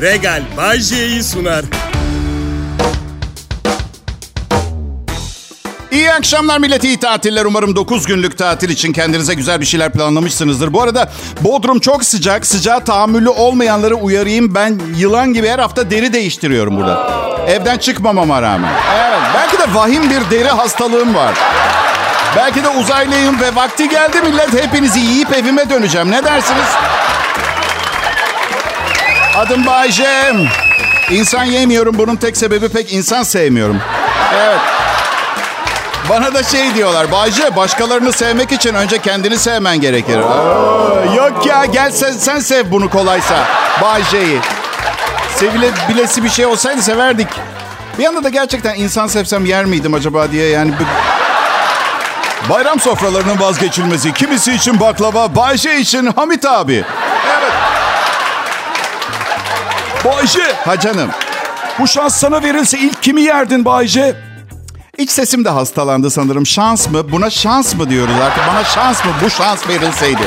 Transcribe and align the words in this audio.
Regal 0.00 0.42
Bajje'yi 0.56 1.22
sunar. 1.22 1.64
İyi 5.92 6.12
akşamlar 6.12 6.58
millet, 6.58 6.84
iyi 6.84 7.00
tatiller. 7.00 7.44
Umarım 7.44 7.76
9 7.76 8.06
günlük 8.06 8.38
tatil 8.38 8.68
için 8.68 8.92
kendinize 8.92 9.34
güzel 9.34 9.60
bir 9.60 9.66
şeyler 9.66 9.92
planlamışsınızdır. 9.92 10.72
Bu 10.72 10.82
arada 10.82 11.10
Bodrum 11.40 11.80
çok 11.80 12.04
sıcak. 12.04 12.46
Sıcağa 12.46 12.84
tahammülü 12.84 13.28
olmayanları 13.28 13.94
uyarayım. 13.94 14.54
Ben 14.54 14.80
yılan 14.96 15.32
gibi 15.34 15.48
her 15.48 15.58
hafta 15.58 15.90
deri 15.90 16.12
değiştiriyorum 16.12 16.76
burada. 16.76 17.10
Evden 17.48 17.78
çıkmamama 17.78 18.42
rağmen. 18.42 18.72
Evet, 18.98 19.20
belki 19.34 19.58
de 19.58 19.74
vahim 19.74 20.10
bir 20.10 20.30
deri 20.30 20.48
hastalığım 20.48 21.14
var. 21.14 21.34
Belki 22.36 22.64
de 22.64 22.68
uzaylıyım 22.68 23.40
ve 23.40 23.54
vakti 23.54 23.88
geldi 23.88 24.20
millet. 24.22 24.64
Hepinizi 24.64 25.00
yiyip 25.00 25.32
evime 25.32 25.70
döneceğim. 25.70 26.10
Ne 26.10 26.24
dersiniz? 26.24 26.68
Adım 29.38 29.66
Bayce. 29.66 30.34
İnsan 31.10 31.44
yemiyorum. 31.44 31.98
Bunun 31.98 32.16
tek 32.16 32.36
sebebi 32.36 32.68
pek 32.68 32.92
insan 32.92 33.22
sevmiyorum. 33.22 33.80
Evet. 34.34 34.58
Bana 36.08 36.34
da 36.34 36.42
şey 36.42 36.74
diyorlar. 36.74 37.12
Bayce 37.12 37.56
başkalarını 37.56 38.12
sevmek 38.12 38.52
için 38.52 38.74
önce 38.74 38.98
kendini 38.98 39.38
sevmen 39.38 39.80
gerekir. 39.80 40.18
Aa, 40.18 41.14
yok 41.16 41.46
ya 41.46 41.64
gel 41.64 41.90
sen, 41.90 42.12
sen 42.12 42.38
sev 42.38 42.70
bunu 42.70 42.90
kolaysa. 42.90 43.44
Bayce'yi. 43.82 44.38
Sevile 45.36 45.70
bilesi 45.88 46.24
bir 46.24 46.30
şey 46.30 46.46
olsaydı 46.46 46.82
severdik. 46.82 47.28
Bir 47.98 48.02
yanda 48.02 48.24
da 48.24 48.28
gerçekten 48.28 48.74
insan 48.74 49.06
sevsem 49.06 49.46
yer 49.46 49.64
miydim 49.64 49.94
acaba 49.94 50.30
diye 50.30 50.48
yani... 50.48 50.72
Bayram 52.50 52.80
sofralarının 52.80 53.40
vazgeçilmesi. 53.40 54.14
Kimisi 54.14 54.52
için 54.52 54.80
baklava, 54.80 55.36
Bayce 55.36 55.78
için 55.78 56.06
Hamit 56.06 56.46
abi. 56.46 56.84
Bayce, 60.08 60.42
Ha 60.64 60.80
canım. 60.80 61.10
bu 61.78 61.86
şans 61.88 62.16
sana 62.16 62.42
verilse 62.42 62.78
ilk 62.78 63.02
kimi 63.02 63.20
yerdin 63.22 63.64
Bayce? 63.64 64.16
İç 64.98 65.10
sesim 65.10 65.44
de 65.44 65.48
hastalandı 65.48 66.10
sanırım. 66.10 66.46
Şans 66.46 66.88
mı? 66.90 67.12
Buna 67.12 67.30
şans 67.30 67.74
mı 67.74 67.90
diyoruz 67.90 68.14
artık? 68.24 68.42
Bana 68.48 68.64
şans 68.64 69.04
mı? 69.04 69.10
Bu 69.24 69.30
şans 69.30 69.68
verilseydi. 69.68 70.22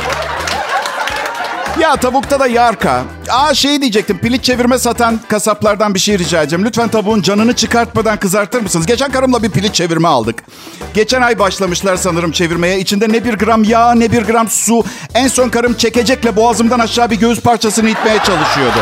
Ya 1.79 1.95
tavukta 1.95 2.39
da 2.39 2.47
yarka. 2.47 3.01
Aa 3.29 3.53
şey 3.53 3.81
diyecektim. 3.81 4.17
Piliç 4.17 4.43
çevirme 4.45 4.79
satan 4.79 5.19
kasaplardan 5.27 5.93
bir 5.93 5.99
şey 5.99 6.19
rica 6.19 6.41
edeceğim. 6.41 6.65
Lütfen 6.65 6.87
tavuğun 6.89 7.21
canını 7.21 7.53
çıkartmadan 7.55 8.17
kızartır 8.17 8.61
mısınız? 8.61 8.85
Geçen 8.85 9.11
karımla 9.11 9.43
bir 9.43 9.49
piliç 9.49 9.75
çevirme 9.75 10.07
aldık. 10.07 10.43
Geçen 10.93 11.21
ay 11.21 11.39
başlamışlar 11.39 11.95
sanırım 11.95 12.31
çevirmeye. 12.31 12.79
İçinde 12.79 13.09
ne 13.09 13.25
bir 13.25 13.33
gram 13.33 13.63
yağ 13.63 13.93
ne 13.93 14.11
bir 14.11 14.21
gram 14.21 14.49
su. 14.49 14.83
En 15.13 15.27
son 15.27 15.49
karım 15.49 15.73
çekecekle 15.73 16.35
boğazımdan 16.35 16.79
aşağı 16.79 17.09
bir 17.09 17.15
göğüs 17.19 17.39
parçasını 17.41 17.89
itmeye 17.89 18.17
çalışıyordu. 18.17 18.79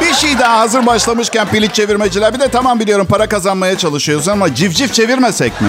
Bir 0.00 0.14
şey 0.14 0.38
daha 0.38 0.58
hazır 0.58 0.86
başlamışken 0.86 1.48
piliç 1.48 1.74
çevirmeciler. 1.74 2.34
Bir 2.34 2.40
de 2.40 2.48
tamam 2.48 2.80
biliyorum 2.80 3.06
para 3.10 3.28
kazanmaya 3.28 3.78
çalışıyoruz 3.78 4.28
ama 4.28 4.54
civciv 4.54 4.88
çevirmesek 4.88 5.60
mi? 5.60 5.68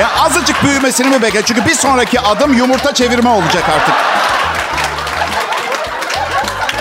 Ya 0.00 0.10
azıcık 0.24 0.64
büyümesini 0.64 1.08
mi 1.08 1.22
bekle? 1.22 1.42
Çünkü 1.42 1.64
bir 1.66 1.74
sonraki 1.74 2.20
adım 2.20 2.54
yumurta 2.54 2.94
çevirme 2.94 3.30
olacak 3.30 3.64
artık. 3.76 3.94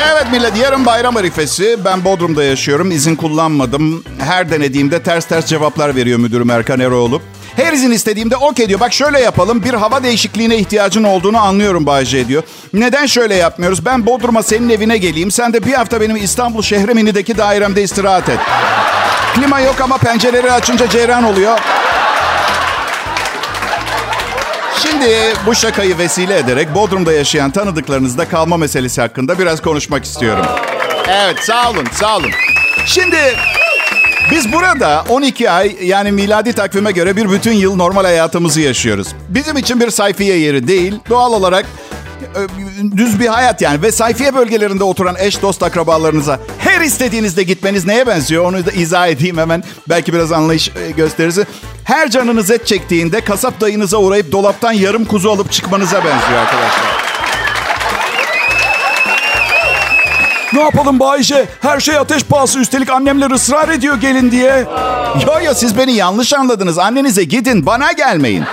Evet 0.05 0.31
millet 0.31 0.57
yarın 0.57 0.85
bayram 0.85 1.17
arifesi. 1.17 1.77
Ben 1.85 2.05
Bodrum'da 2.05 2.43
yaşıyorum. 2.43 2.91
İzin 2.91 3.15
kullanmadım. 3.15 4.03
Her 4.19 4.51
denediğimde 4.51 5.03
ters 5.03 5.25
ters 5.25 5.45
cevaplar 5.45 5.95
veriyor 5.95 6.19
müdürüm 6.19 6.49
Erkan 6.49 6.79
Eroğlu. 6.79 7.21
Her 7.55 7.73
izin 7.73 7.91
istediğimde 7.91 8.35
okey 8.37 8.69
diyor. 8.69 8.79
Bak 8.79 8.93
şöyle 8.93 9.19
yapalım. 9.19 9.63
Bir 9.63 9.73
hava 9.73 10.03
değişikliğine 10.03 10.57
ihtiyacın 10.57 11.03
olduğunu 11.03 11.37
anlıyorum 11.37 11.85
Bayce 11.85 12.27
diyor. 12.27 12.43
Neden 12.73 13.05
şöyle 13.05 13.35
yapmıyoruz? 13.35 13.85
Ben 13.85 14.05
Bodrum'a 14.05 14.43
senin 14.43 14.69
evine 14.69 14.97
geleyim. 14.97 15.31
Sen 15.31 15.53
de 15.53 15.65
bir 15.65 15.73
hafta 15.73 16.01
benim 16.01 16.15
İstanbul 16.15 16.61
Şehremini'deki 16.61 17.37
dairemde 17.37 17.83
istirahat 17.83 18.29
et. 18.29 18.39
Klima 19.35 19.59
yok 19.59 19.75
ama 19.81 19.97
pencereleri 19.97 20.51
açınca 20.51 20.89
ceyran 20.89 21.23
oluyor. 21.23 21.59
Şimdi 24.92 25.33
bu 25.45 25.55
şakayı 25.55 25.98
vesile 25.98 26.37
ederek 26.37 26.75
Bodrum'da 26.75 27.14
yaşayan 27.14 27.52
tanıdıklarınızda 27.52 28.30
kalma 28.30 28.58
meselesi 28.58 29.02
hakkında 29.02 29.39
biraz 29.39 29.61
konuşmak 29.61 30.05
istiyorum. 30.05 30.45
Evet 31.08 31.39
sağ 31.39 31.70
olun 31.70 31.87
sağ 31.93 32.17
olun. 32.17 32.31
Şimdi 32.86 33.17
biz 34.31 34.53
burada 34.53 35.03
12 35.09 35.52
ay 35.52 35.75
yani 35.81 36.11
miladi 36.11 36.53
takvime 36.53 36.92
göre 36.92 37.15
bir 37.15 37.30
bütün 37.31 37.52
yıl 37.52 37.75
normal 37.75 38.03
hayatımızı 38.03 38.61
yaşıyoruz. 38.61 39.08
Bizim 39.30 39.58
için 39.58 39.80
bir 39.80 39.89
sayfiye 39.89 40.37
yeri 40.37 40.67
değil. 40.67 40.95
Doğal 41.09 41.33
olarak 41.33 41.65
düz 42.98 43.20
bir 43.20 43.28
hayat 43.28 43.61
yani. 43.61 43.82
Ve 43.82 43.92
sayfiye 43.92 44.36
bölgelerinde 44.36 44.83
oturan 44.83 45.16
eş, 45.20 45.42
dost, 45.42 45.64
akrabalarınıza 45.64 46.39
her 46.60 46.82
istediğinizde 46.82 47.44
gitmeniz 47.44 47.86
neye 47.86 48.08
benziyor? 48.08 48.45
Onu 48.45 48.66
da 48.66 48.72
izah 48.72 49.08
edeyim 49.08 49.38
hemen. 49.38 49.64
Belki 49.89 50.14
biraz 50.14 50.32
anlayış 50.32 50.70
e, 50.70 50.92
gösterirse. 50.92 51.45
Her 51.83 52.10
canınız 52.10 52.52
et 52.52 52.67
çektiğinde 52.67 53.22
kasap 53.22 53.61
dayınıza 53.61 53.98
uğrayıp 53.98 54.32
dolaptan 54.32 54.72
yarım 54.72 55.05
kuzu 55.05 55.30
alıp 55.30 55.52
çıkmanıza 55.52 55.98
benziyor 55.98 56.39
arkadaşlar. 56.39 57.08
Ne 60.54 60.60
yapalım 60.61 60.99
Bayce? 60.99 61.45
Her 61.61 61.80
şey 61.80 61.98
ateş 61.98 62.23
pahası 62.23 62.60
üstelik 62.60 62.89
annemler 62.89 63.32
ısrar 63.32 63.70
ediyor 63.70 63.95
gelin 63.95 64.32
diye. 64.32 64.66
Yo 65.28 65.45
yo 65.45 65.54
siz 65.54 65.78
beni 65.78 65.94
yanlış 65.94 66.34
anladınız. 66.34 66.80
Annenize 66.80 67.23
gidin 67.23 67.66
bana 67.66 67.92
gelmeyin. 67.92 68.44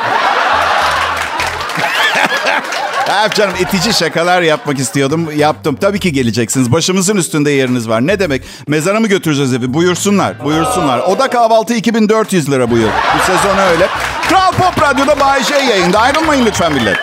Evet 3.10 3.34
canım 3.34 3.54
itici 3.60 3.94
şakalar 3.94 4.42
yapmak 4.42 4.78
istiyordum. 4.78 5.28
Yaptım. 5.36 5.76
Tabii 5.80 6.00
ki 6.00 6.12
geleceksiniz. 6.12 6.72
Başımızın 6.72 7.16
üstünde 7.16 7.50
yeriniz 7.50 7.88
var. 7.88 8.06
Ne 8.06 8.20
demek? 8.20 8.42
Mezara 8.68 9.00
mı 9.00 9.06
götüreceğiz 9.06 9.54
evi? 9.54 9.74
Buyursunlar. 9.74 10.44
Buyursunlar. 10.44 10.98
Oda 10.98 11.30
kahvaltı 11.30 11.74
2400 11.74 12.50
lira 12.50 12.70
bu 12.70 12.76
yıl. 12.78 12.88
Bu 12.88 13.22
sezon 13.32 13.58
öyle. 13.58 13.88
Kral 14.28 14.52
Pop 14.52 14.82
Radyo'da 14.82 15.20
Bay 15.20 15.44
J 15.44 15.54
yayında. 15.54 15.98
Ayrılmayın 16.00 16.46
lütfen 16.46 16.72
millet. 16.72 16.96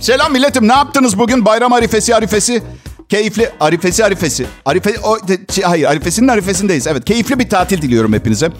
Selam 0.00 0.32
milletim. 0.32 0.68
Ne 0.68 0.72
yaptınız 0.72 1.18
bugün? 1.18 1.44
Bayram 1.44 1.72
arifesi 1.72 2.14
arifesi. 2.14 2.62
Keyifli 3.08 3.50
arifesi 3.60 4.04
arifesi. 4.04 4.46
Arife 4.64 4.94
o 5.04 5.18
şey, 5.52 5.64
hayır 5.64 5.84
arifesinin 5.84 6.28
arifesindeyiz. 6.28 6.86
Evet 6.86 7.04
keyifli 7.04 7.38
bir 7.38 7.48
tatil 7.48 7.82
diliyorum 7.82 8.12
hepinize. 8.12 8.50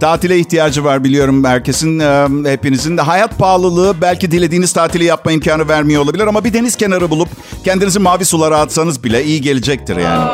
Tatile 0.00 0.38
ihtiyacı 0.38 0.84
var 0.84 1.04
biliyorum 1.04 1.44
herkesin 1.44 1.98
e, 1.98 2.28
hepinizin. 2.50 2.96
Hayat 2.96 3.38
pahalılığı 3.38 4.00
belki 4.00 4.30
dilediğiniz 4.30 4.72
tatili 4.72 5.04
yapma 5.04 5.32
imkanı 5.32 5.68
vermiyor 5.68 6.02
olabilir 6.02 6.26
ama 6.26 6.44
bir 6.44 6.52
deniz 6.52 6.76
kenarı 6.76 7.10
bulup 7.10 7.28
kendinizi 7.64 7.98
mavi 7.98 8.24
sulara 8.24 8.58
atsanız 8.58 9.04
bile 9.04 9.24
iyi 9.24 9.40
gelecektir 9.40 9.96
yani. 9.96 10.30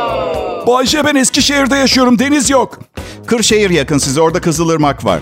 Bayce 0.67 1.05
ben 1.05 1.15
Eskişehir'de 1.15 1.77
yaşıyorum 1.77 2.19
deniz 2.19 2.51
yok. 2.51 2.79
Kırşehir 3.27 3.71
yakın 3.71 3.99
size 3.99 4.21
orada 4.21 4.41
Kızılırmak 4.41 5.05
var. 5.05 5.21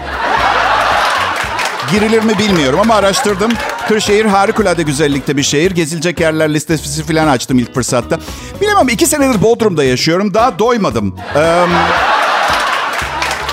Girilir 1.93 2.22
mi 2.22 2.38
bilmiyorum 2.38 2.81
ama 2.81 2.94
araştırdım. 2.94 3.53
Kırşehir 3.88 4.25
harikulade 4.25 4.82
güzellikte 4.82 5.37
bir 5.37 5.43
şehir. 5.43 5.71
Gezilecek 5.71 6.21
yerler 6.21 6.54
listesi 6.54 7.03
falan 7.04 7.28
açtım 7.28 7.59
ilk 7.59 7.75
fırsatta. 7.75 8.19
Bilemem 8.60 8.88
iki 8.88 9.06
senedir 9.06 9.43
Bodrum'da 9.43 9.84
yaşıyorum. 9.84 10.34
Daha 10.34 10.59
doymadım. 10.59 11.16
Ee, 11.37 11.65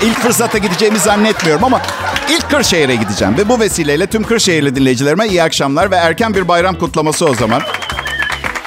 ilk 0.02 0.20
fırsatta 0.20 0.58
gideceğimi 0.58 0.98
zannetmiyorum 0.98 1.64
ama 1.64 1.82
ilk 2.30 2.50
Kırşehir'e 2.50 2.94
gideceğim. 2.94 3.36
Ve 3.38 3.48
bu 3.48 3.60
vesileyle 3.60 4.06
tüm 4.06 4.22
Kırşehirli 4.22 4.76
dinleyicilerime 4.76 5.26
iyi 5.26 5.42
akşamlar 5.42 5.90
ve 5.90 5.96
erken 5.96 6.34
bir 6.34 6.48
bayram 6.48 6.74
kutlaması 6.74 7.26
o 7.26 7.34
zaman. 7.34 7.62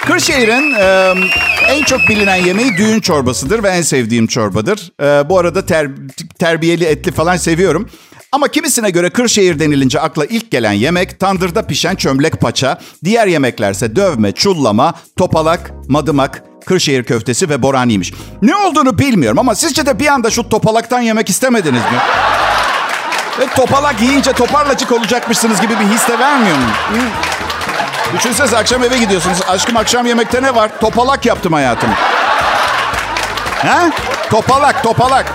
Kırşehir'in 0.06 0.74
e, 0.80 1.14
en 1.70 1.84
çok 1.84 2.00
bilinen 2.10 2.36
yemeği 2.36 2.78
düğün 2.78 3.00
çorbasıdır 3.00 3.64
ve 3.64 3.70
en 3.70 3.82
sevdiğim 3.82 4.28
çorbadır. 4.28 4.92
E, 5.02 5.30
bu 5.30 5.40
arada 5.40 5.66
ter, 5.66 5.88
terbiyeli 6.40 6.86
etli 6.86 7.12
falan 7.12 7.38
seviyorum. 7.38 7.90
Ama 8.32 8.48
kimisine 8.48 8.90
göre 8.90 9.10
Kırşehir 9.10 9.60
denilince 9.60 10.00
akla 10.00 10.26
ilk 10.26 10.52
gelen 10.52 10.72
yemek 10.72 11.20
tandırda 11.20 11.68
pişen 11.68 11.96
çömlek 11.96 12.42
paça. 12.42 12.80
Diğer 13.04 13.28
yemeklerse 13.28 13.96
dövme, 13.96 14.32
çullama, 14.32 14.94
topalak, 15.18 15.72
madımak, 15.88 16.44
Kırşehir 16.66 17.04
köftesi 17.04 17.50
ve 17.50 17.62
boraniymiş. 17.62 18.14
Ne 18.42 18.56
olduğunu 18.56 18.98
bilmiyorum 18.98 19.40
ama 19.40 19.56
sizce 19.56 19.86
de 19.86 20.00
bir 20.00 20.08
anda 20.08 20.30
şu 20.30 20.50
topalaktan 20.50 21.02
yemek 21.02 21.30
istemediniz 21.30 21.82
mi? 21.82 21.98
Ve 23.40 23.48
topalak 23.56 24.02
yiyince 24.02 24.34
toparlacık 24.34 24.92
olacakmışsınız 24.92 25.62
gibi 25.62 25.74
bir 25.80 25.86
his 25.96 26.08
de 26.08 26.20
vermiyor 26.20 26.58
mu? 26.58 26.64
Düşünsenize 28.18 28.58
akşam 28.58 28.84
eve 28.84 28.98
gidiyorsunuz. 28.98 29.38
Aşkım 29.48 29.78
akşam 29.78 30.06
yemekte 30.06 30.44
ne 30.44 30.56
var? 30.56 30.72
Topalak 30.82 31.26
yaptım 31.26 31.54
hayatım. 31.54 31.90
Ha? 33.62 33.90
Topalak, 34.30 34.84
topalak. 34.84 35.34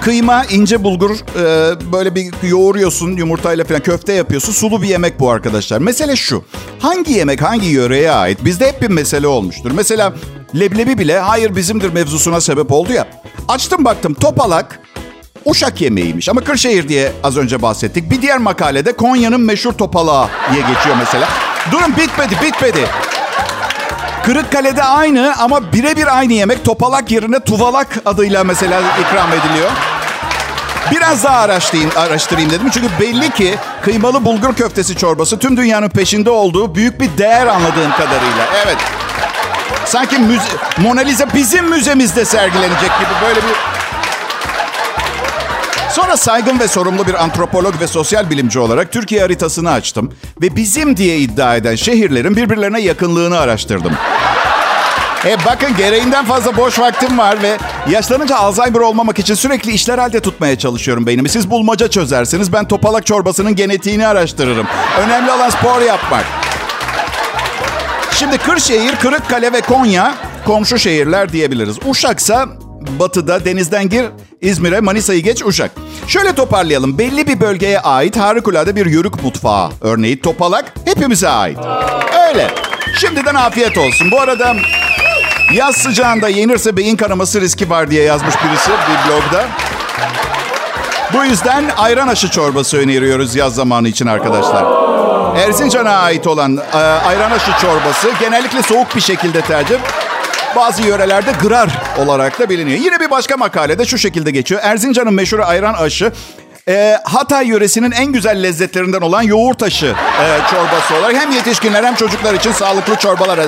Kıyma, 0.00 0.44
ince 0.44 0.84
bulgur, 0.84 1.10
e, 1.10 1.92
böyle 1.92 2.14
bir 2.14 2.32
yoğuruyorsun 2.42 3.16
yumurtayla 3.16 3.64
falan 3.64 3.80
köfte 3.80 4.12
yapıyorsun. 4.12 4.52
Sulu 4.52 4.82
bir 4.82 4.88
yemek 4.88 5.20
bu 5.20 5.30
arkadaşlar. 5.30 5.78
Mesele 5.78 6.16
şu. 6.16 6.44
Hangi 6.78 7.12
yemek 7.12 7.42
hangi 7.42 7.68
yöreye 7.68 8.10
ait? 8.10 8.44
Bizde 8.44 8.68
hep 8.68 8.82
bir 8.82 8.88
mesele 8.88 9.26
olmuştur. 9.26 9.70
Mesela 9.74 10.14
leblebi 10.58 10.98
bile 10.98 11.18
hayır 11.18 11.56
bizimdir 11.56 11.92
mevzusuna 11.92 12.40
sebep 12.40 12.72
oldu 12.72 12.92
ya. 12.92 13.06
Açtım 13.48 13.84
baktım 13.84 14.14
topalak 14.14 14.80
Uşak 15.44 15.80
yemeğiymiş 15.80 16.28
ama 16.28 16.40
Kırşehir 16.40 16.88
diye 16.88 17.12
az 17.22 17.36
önce 17.36 17.62
bahsettik. 17.62 18.10
Bir 18.10 18.22
diğer 18.22 18.38
makalede 18.38 18.92
Konya'nın 18.92 19.40
meşhur 19.40 19.72
topalağı 19.72 20.28
diye 20.52 20.62
geçiyor 20.62 20.96
mesela. 20.98 21.28
Durun 21.72 21.96
bitmedi 21.96 22.34
bitmedi. 22.42 22.86
Kırıkkale'de 24.24 24.82
aynı 24.82 25.34
ama 25.38 25.72
birebir 25.72 26.18
aynı 26.18 26.32
yemek 26.32 26.64
topalak 26.64 27.10
yerine 27.10 27.40
tuvalak 27.40 27.88
adıyla 28.04 28.44
mesela 28.44 28.80
ikram 28.80 29.28
ediliyor. 29.32 29.70
Biraz 30.90 31.24
daha 31.24 31.36
araştırayım, 31.36 31.90
araştırayım 31.96 32.50
dedim. 32.50 32.70
Çünkü 32.70 32.88
belli 33.00 33.30
ki 33.30 33.54
kıymalı 33.82 34.24
bulgur 34.24 34.54
köftesi 34.54 34.96
çorbası 34.96 35.38
tüm 35.38 35.56
dünyanın 35.56 35.88
peşinde 35.88 36.30
olduğu 36.30 36.74
büyük 36.74 37.00
bir 37.00 37.18
değer 37.18 37.46
anladığım 37.46 37.90
kadarıyla. 37.90 38.46
Evet. 38.66 38.76
Sanki 39.84 40.18
müze, 40.18 40.42
Mona 40.78 41.00
Lisa 41.00 41.26
bizim 41.34 41.68
müzemizde 41.68 42.24
sergilenecek 42.24 42.80
gibi 42.80 43.26
böyle 43.26 43.36
bir... 43.40 43.54
Sonra 45.90 46.16
saygın 46.16 46.58
ve 46.58 46.68
sorumlu 46.68 47.06
bir 47.06 47.14
antropolog 47.24 47.80
ve 47.80 47.86
sosyal 47.86 48.30
bilimci 48.30 48.58
olarak 48.58 48.92
Türkiye 48.92 49.20
haritasını 49.20 49.70
açtım. 49.70 50.12
Ve 50.42 50.56
bizim 50.56 50.96
diye 50.96 51.18
iddia 51.18 51.56
eden 51.56 51.74
şehirlerin 51.74 52.36
birbirlerine 52.36 52.80
yakınlığını 52.80 53.38
araştırdım. 53.38 53.92
E 55.26 55.36
bakın 55.46 55.76
gereğinden 55.76 56.24
fazla 56.24 56.56
boş 56.56 56.78
vaktim 56.78 57.18
var 57.18 57.42
ve 57.42 57.58
yaşlanınca 57.90 58.36
Alzheimer 58.36 58.80
olmamak 58.80 59.18
için 59.18 59.34
sürekli 59.34 59.72
işler 59.72 59.98
halde 59.98 60.20
tutmaya 60.20 60.58
çalışıyorum 60.58 61.06
beynimi. 61.06 61.28
Siz 61.28 61.50
bulmaca 61.50 61.88
çözersiniz, 61.88 62.52
ben 62.52 62.68
topalak 62.68 63.06
çorbasının 63.06 63.56
genetiğini 63.56 64.06
araştırırım. 64.06 64.66
Önemli 65.00 65.30
olan 65.32 65.50
spor 65.50 65.80
yapmak. 65.80 66.24
Şimdi 68.12 68.38
Kırşehir, 68.38 68.96
Kırıkkale 68.96 69.52
ve 69.52 69.60
Konya 69.60 70.14
komşu 70.46 70.78
şehirler 70.78 71.32
diyebiliriz. 71.32 71.76
Uşaksa 71.86 72.46
batıda 72.98 73.44
denizden 73.44 73.88
gir 73.88 74.06
İzmir'e, 74.40 74.80
Manisa'yı 74.80 75.22
geç 75.22 75.42
Uşak. 75.42 75.70
Şöyle 76.06 76.34
toparlayalım. 76.34 76.98
Belli 76.98 77.26
bir 77.26 77.40
bölgeye 77.40 77.80
ait 77.80 78.16
harikulade 78.16 78.76
bir 78.76 78.86
yörük 78.86 79.22
mutfağı. 79.22 79.70
Örneği 79.80 80.20
topalak 80.20 80.72
hepimize 80.84 81.28
ait. 81.28 81.58
Öyle. 82.28 82.50
Şimdiden 83.00 83.34
afiyet 83.34 83.78
olsun. 83.78 84.10
Bu 84.10 84.20
arada 84.20 84.54
Yaz 85.52 85.76
sıcağında 85.76 86.28
yenirse 86.28 86.76
beyin 86.76 86.96
kanaması 86.96 87.40
riski 87.40 87.70
var 87.70 87.90
diye 87.90 88.04
yazmış 88.04 88.34
birisi 88.44 88.70
bir 88.70 89.10
blogda. 89.10 89.48
Bu 91.12 91.24
yüzden 91.24 91.64
ayran 91.76 92.08
aşı 92.08 92.30
çorbası 92.30 92.76
öneriyoruz 92.76 93.36
yaz 93.36 93.54
zamanı 93.54 93.88
için 93.88 94.06
arkadaşlar. 94.06 94.64
Erzincan'a 95.36 95.90
ait 95.90 96.26
olan 96.26 96.56
e, 96.72 96.76
ayran 96.76 97.30
aşı 97.30 97.50
çorbası 97.60 98.10
genellikle 98.20 98.62
soğuk 98.62 98.96
bir 98.96 99.00
şekilde 99.00 99.40
tercih. 99.40 99.78
Bazı 100.56 100.82
yörelerde 100.82 101.32
gırar 101.42 101.68
olarak 101.98 102.38
da 102.38 102.50
biliniyor. 102.50 102.78
Yine 102.78 103.00
bir 103.00 103.10
başka 103.10 103.36
makalede 103.36 103.84
şu 103.84 103.98
şekilde 103.98 104.30
geçiyor. 104.30 104.60
Erzincan'ın 104.64 105.14
meşhur 105.14 105.38
ayran 105.38 105.74
aşı 105.74 106.12
e, 106.68 106.98
Hatay 107.04 107.46
yöresinin 107.46 107.90
en 107.90 108.12
güzel 108.12 108.42
lezzetlerinden 108.42 109.00
olan 109.00 109.22
yoğurt 109.22 109.62
aşı 109.62 109.86
e, 109.86 110.50
çorbası 110.50 110.94
olarak 111.00 111.16
hem 111.16 111.30
yetişkinler 111.30 111.84
hem 111.84 111.94
çocuklar 111.94 112.34
için 112.34 112.52
sağlıklı 112.52 112.96
çorbalar. 112.96 113.40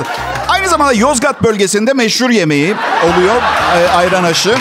Aynı 0.62 0.70
zamanda 0.70 0.92
Yozgat 0.92 1.42
bölgesinde 1.42 1.92
meşhur 1.92 2.30
yemeği 2.30 2.74
oluyor 3.04 3.34
e, 3.76 3.88
ayran 3.88 4.24
aşı. 4.24 4.54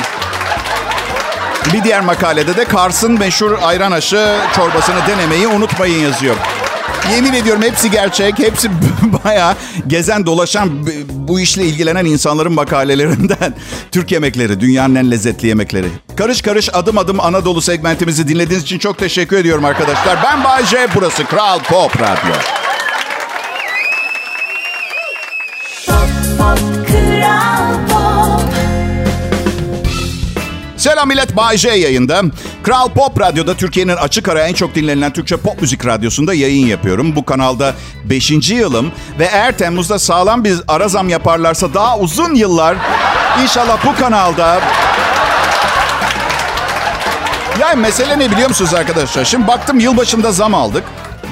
Bir 1.74 1.83
diğer 1.83 2.01
makalede 2.01 2.57
de 2.57 2.65
Kars'ın 2.65 3.19
meşhur 3.19 3.51
ayran 3.62 3.92
aşı 3.92 4.38
çorbasını 4.56 5.07
denemeyi 5.07 5.48
unutmayın 5.48 6.00
yazıyor. 6.00 6.36
Yemin 7.12 7.33
ediyorum 7.33 7.62
hepsi 7.62 7.92
gerçek. 7.92 8.39
Hepsi 8.39 8.69
baya 9.24 9.56
gezen 9.88 10.25
dolaşan 10.25 10.69
bu 11.09 11.39
işle 11.39 11.65
ilgilenen 11.65 12.06
insanların 12.06 12.54
makalelerinden. 12.54 13.54
Türk 13.92 14.12
yemekleri, 14.12 14.59
dünyanın 14.59 14.95
en 14.95 15.12
lezzetli 15.12 15.47
yemekleri. 15.47 15.88
Karış 16.18 16.42
karış 16.42 16.69
adım 16.74 16.97
adım 16.97 17.19
Anadolu 17.19 17.62
segmentimizi 17.62 18.27
dinlediğiniz 18.27 18.63
için 18.63 18.80
çok 18.80 18.97
teşekkür 18.97 19.38
ediyorum 19.38 19.65
arkadaşlar. 19.65 20.19
Ben 20.24 20.44
Bayce, 20.44 20.88
burası 20.95 21.25
Kral 21.25 21.59
Pop 21.59 22.01
Radyo. 22.01 22.60
Selam 30.81 31.07
millet, 31.07 31.36
Bay 31.36 31.57
J 31.57 31.69
yayında. 31.69 32.22
Kral 32.63 32.89
Pop 32.89 33.19
Radyo'da 33.19 33.54
Türkiye'nin 33.54 33.95
açık 33.95 34.30
ara 34.30 34.48
en 34.48 34.54
çok 34.54 34.75
dinlenilen 34.75 35.13
Türkçe 35.13 35.38
pop 35.38 35.62
müzik 35.62 35.86
radyosunda 35.86 36.33
yayın 36.33 36.68
yapıyorum. 36.68 37.16
Bu 37.16 37.25
kanalda 37.25 37.74
5. 38.06 38.31
yılım 38.50 38.92
ve 39.19 39.25
eğer 39.25 39.57
Temmuz'da 39.57 40.00
sağlam 40.00 40.44
bir 40.44 40.57
ara 40.68 40.88
zam 40.88 41.10
yaparlarsa 41.10 41.74
daha 41.74 42.00
uzun 42.00 42.36
yıllar 42.36 42.78
inşallah 43.44 43.86
bu 43.86 43.95
kanalda... 44.00 44.62
Yani 47.60 47.81
mesele 47.81 48.19
ne 48.19 48.31
biliyor 48.31 48.50
musunuz 48.50 48.74
arkadaşlar? 48.74 49.25
Şimdi 49.25 49.48
baktım 49.48 49.80
yılbaşında 49.80 50.31
zam 50.31 50.54
aldık. 50.54 50.83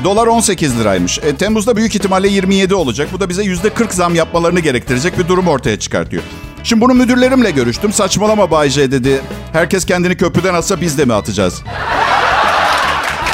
Dolar 0.04 0.28
18 0.28 0.80
liraymış. 0.80 1.20
E, 1.20 1.36
Temmuz'da 1.36 1.76
büyük 1.76 1.96
ihtimalle 1.96 2.28
27 2.28 2.76
olacak. 2.76 3.10
Bu 3.14 3.20
da 3.20 3.30
bize 3.30 3.44
%40 3.44 3.94
zam 3.94 4.16
yapmalarını 4.16 4.60
gerektirecek 4.60 5.20
bir 5.20 5.28
durum 5.28 5.48
ortaya 5.48 5.80
çıkartıyor. 5.80 6.24
Şimdi 6.64 6.82
bunu 6.82 6.94
müdürlerimle 6.94 7.52
görüştüm. 7.52 7.94
Saçmalama 7.94 8.52
Bay 8.52 8.70
J 8.70 8.92
dedi. 8.92 9.22
Herkes 9.54 9.86
kendini 9.86 10.18
köprüden 10.18 10.54
atsa 10.54 10.82
biz 10.82 10.98
de 10.98 11.06
mi 11.06 11.14
atacağız? 11.14 11.62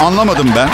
Anlamadım 0.01 0.51
ben. 0.55 0.69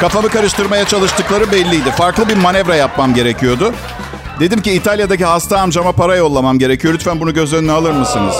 Kafamı 0.00 0.28
karıştırmaya 0.28 0.84
çalıştıkları 0.84 1.52
belliydi. 1.52 1.90
Farklı 1.90 2.28
bir 2.28 2.36
manevra 2.36 2.76
yapmam 2.76 3.14
gerekiyordu. 3.14 3.74
Dedim 4.40 4.62
ki 4.62 4.72
İtalya'daki 4.72 5.24
hasta 5.24 5.60
amcama 5.60 5.92
para 5.92 6.16
yollamam 6.16 6.58
gerekiyor. 6.58 6.94
Lütfen 6.94 7.20
bunu 7.20 7.34
göz 7.34 7.52
önüne 7.52 7.72
alır 7.72 7.92
mısınız? 7.92 8.34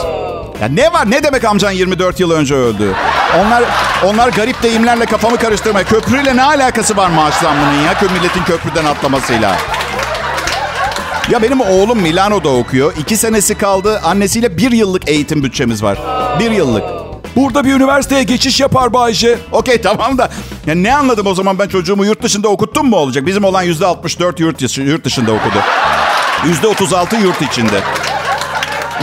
Ya 0.63 0.69
ne 0.69 0.93
var? 0.93 1.11
Ne 1.11 1.23
demek 1.23 1.45
amcan 1.45 1.71
24 1.71 2.21
yıl 2.21 2.31
önce 2.31 2.55
öldü? 2.55 2.93
Onlar 3.39 3.65
onlar 4.05 4.29
garip 4.29 4.63
deyimlerle 4.63 5.07
kafamı 5.07 5.37
karıştırmaya. 5.37 5.85
Köprüyle 5.85 6.37
ne 6.37 6.43
alakası 6.43 6.97
var 6.97 7.09
maaş 7.11 7.35
zammının 7.35 7.83
ya? 7.83 7.95
Milletin 8.15 8.43
köprüden 8.45 8.85
atlamasıyla. 8.85 9.57
Ya 11.31 11.43
benim 11.43 11.61
oğlum 11.61 11.99
Milano'da 11.99 12.49
okuyor. 12.49 12.93
İki 12.99 13.17
senesi 13.17 13.55
kaldı. 13.55 14.01
Annesiyle 14.05 14.57
bir 14.59 14.73
yıllık 14.73 15.09
eğitim 15.09 15.43
bütçemiz 15.43 15.83
var. 15.83 15.99
Bir 16.41 16.51
yıllık. 16.51 16.85
Burada 17.37 17.65
bir 17.65 17.75
üniversiteye 17.75 18.23
geçiş 18.23 18.61
yapar 18.61 18.93
Bayce. 18.93 19.39
Okey 19.53 19.81
tamam 19.81 20.19
da 20.19 20.31
ya 20.67 20.75
ne 20.75 20.95
anladım 20.95 21.27
o 21.27 21.35
zaman 21.35 21.59
ben 21.59 21.69
çocuğumu 21.69 22.05
yurt 22.05 22.23
dışında 22.23 22.49
okuttum 22.49 22.89
mu 22.89 22.97
olacak? 22.97 23.27
Bizim 23.27 23.45
olan 23.45 23.63
yüzde 23.63 23.87
64 23.87 24.41
yurt, 24.41 24.79
yurt 24.79 25.05
dışında 25.05 25.33
okudu. 25.33 25.59
Yüzde 26.45 26.67
36 26.67 27.17
yurt 27.17 27.43
içinde. 27.43 27.81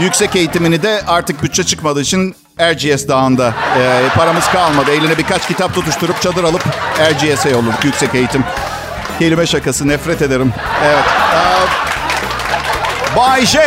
Yüksek 0.00 0.36
eğitimini 0.36 0.82
de 0.82 1.02
artık 1.06 1.42
bütçe 1.42 1.64
çıkmadığı 1.64 2.00
için 2.00 2.34
Erciyes 2.58 3.08
Dağı'nda. 3.08 3.54
Ee, 3.78 4.02
paramız 4.16 4.48
kalmadı. 4.48 4.90
Eline 4.90 5.18
birkaç 5.18 5.48
kitap 5.48 5.74
tutuşturup 5.74 6.22
çadır 6.22 6.44
alıp 6.44 6.64
Erciyes'e 6.98 7.50
yolladık 7.50 7.84
yüksek 7.84 8.14
eğitim. 8.14 8.44
Kelime 9.18 9.46
şakası 9.46 9.88
nefret 9.88 10.22
ederim. 10.22 10.52
Evet. 10.84 11.04
Ee, 11.34 11.85
J. 13.46 13.60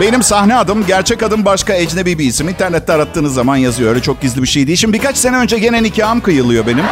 Benim 0.00 0.22
sahne 0.22 0.56
adım, 0.56 0.86
gerçek 0.86 1.22
adım 1.22 1.44
başka 1.44 1.74
ecnebi 1.74 2.18
bir 2.18 2.24
isim. 2.24 2.48
İnternette 2.48 2.92
arattığınız 2.92 3.34
zaman 3.34 3.56
yazıyor. 3.56 3.90
Öyle 3.90 4.02
çok 4.02 4.20
gizli 4.20 4.42
bir 4.42 4.46
şey 4.46 4.66
değil. 4.66 4.78
Şimdi 4.78 4.92
birkaç 4.92 5.16
sene 5.16 5.36
önce 5.36 5.58
gene 5.58 5.82
nikahım 5.82 6.20
kıyılıyor 6.20 6.66
benim. 6.66 6.84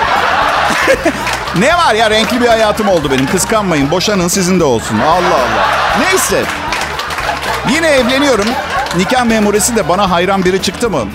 ne 1.59 1.77
var 1.77 1.95
ya 1.95 2.11
renkli 2.11 2.41
bir 2.41 2.47
hayatım 2.47 2.89
oldu 2.89 3.11
benim. 3.11 3.27
Kıskanmayın. 3.27 3.91
Boşanın 3.91 4.29
sizin 4.29 4.61
de 4.61 4.65
olsun. 4.65 4.99
Allah 4.99 5.35
Allah. 5.35 5.69
Neyse. 6.01 6.43
Yine 7.75 7.89
evleniyorum. 7.89 8.47
Nikah 8.97 9.25
memuresi 9.25 9.77
de 9.77 9.89
bana 9.89 10.11
hayran 10.11 10.45
biri 10.45 10.63
çıktı 10.63 10.91
mı? 10.91 11.09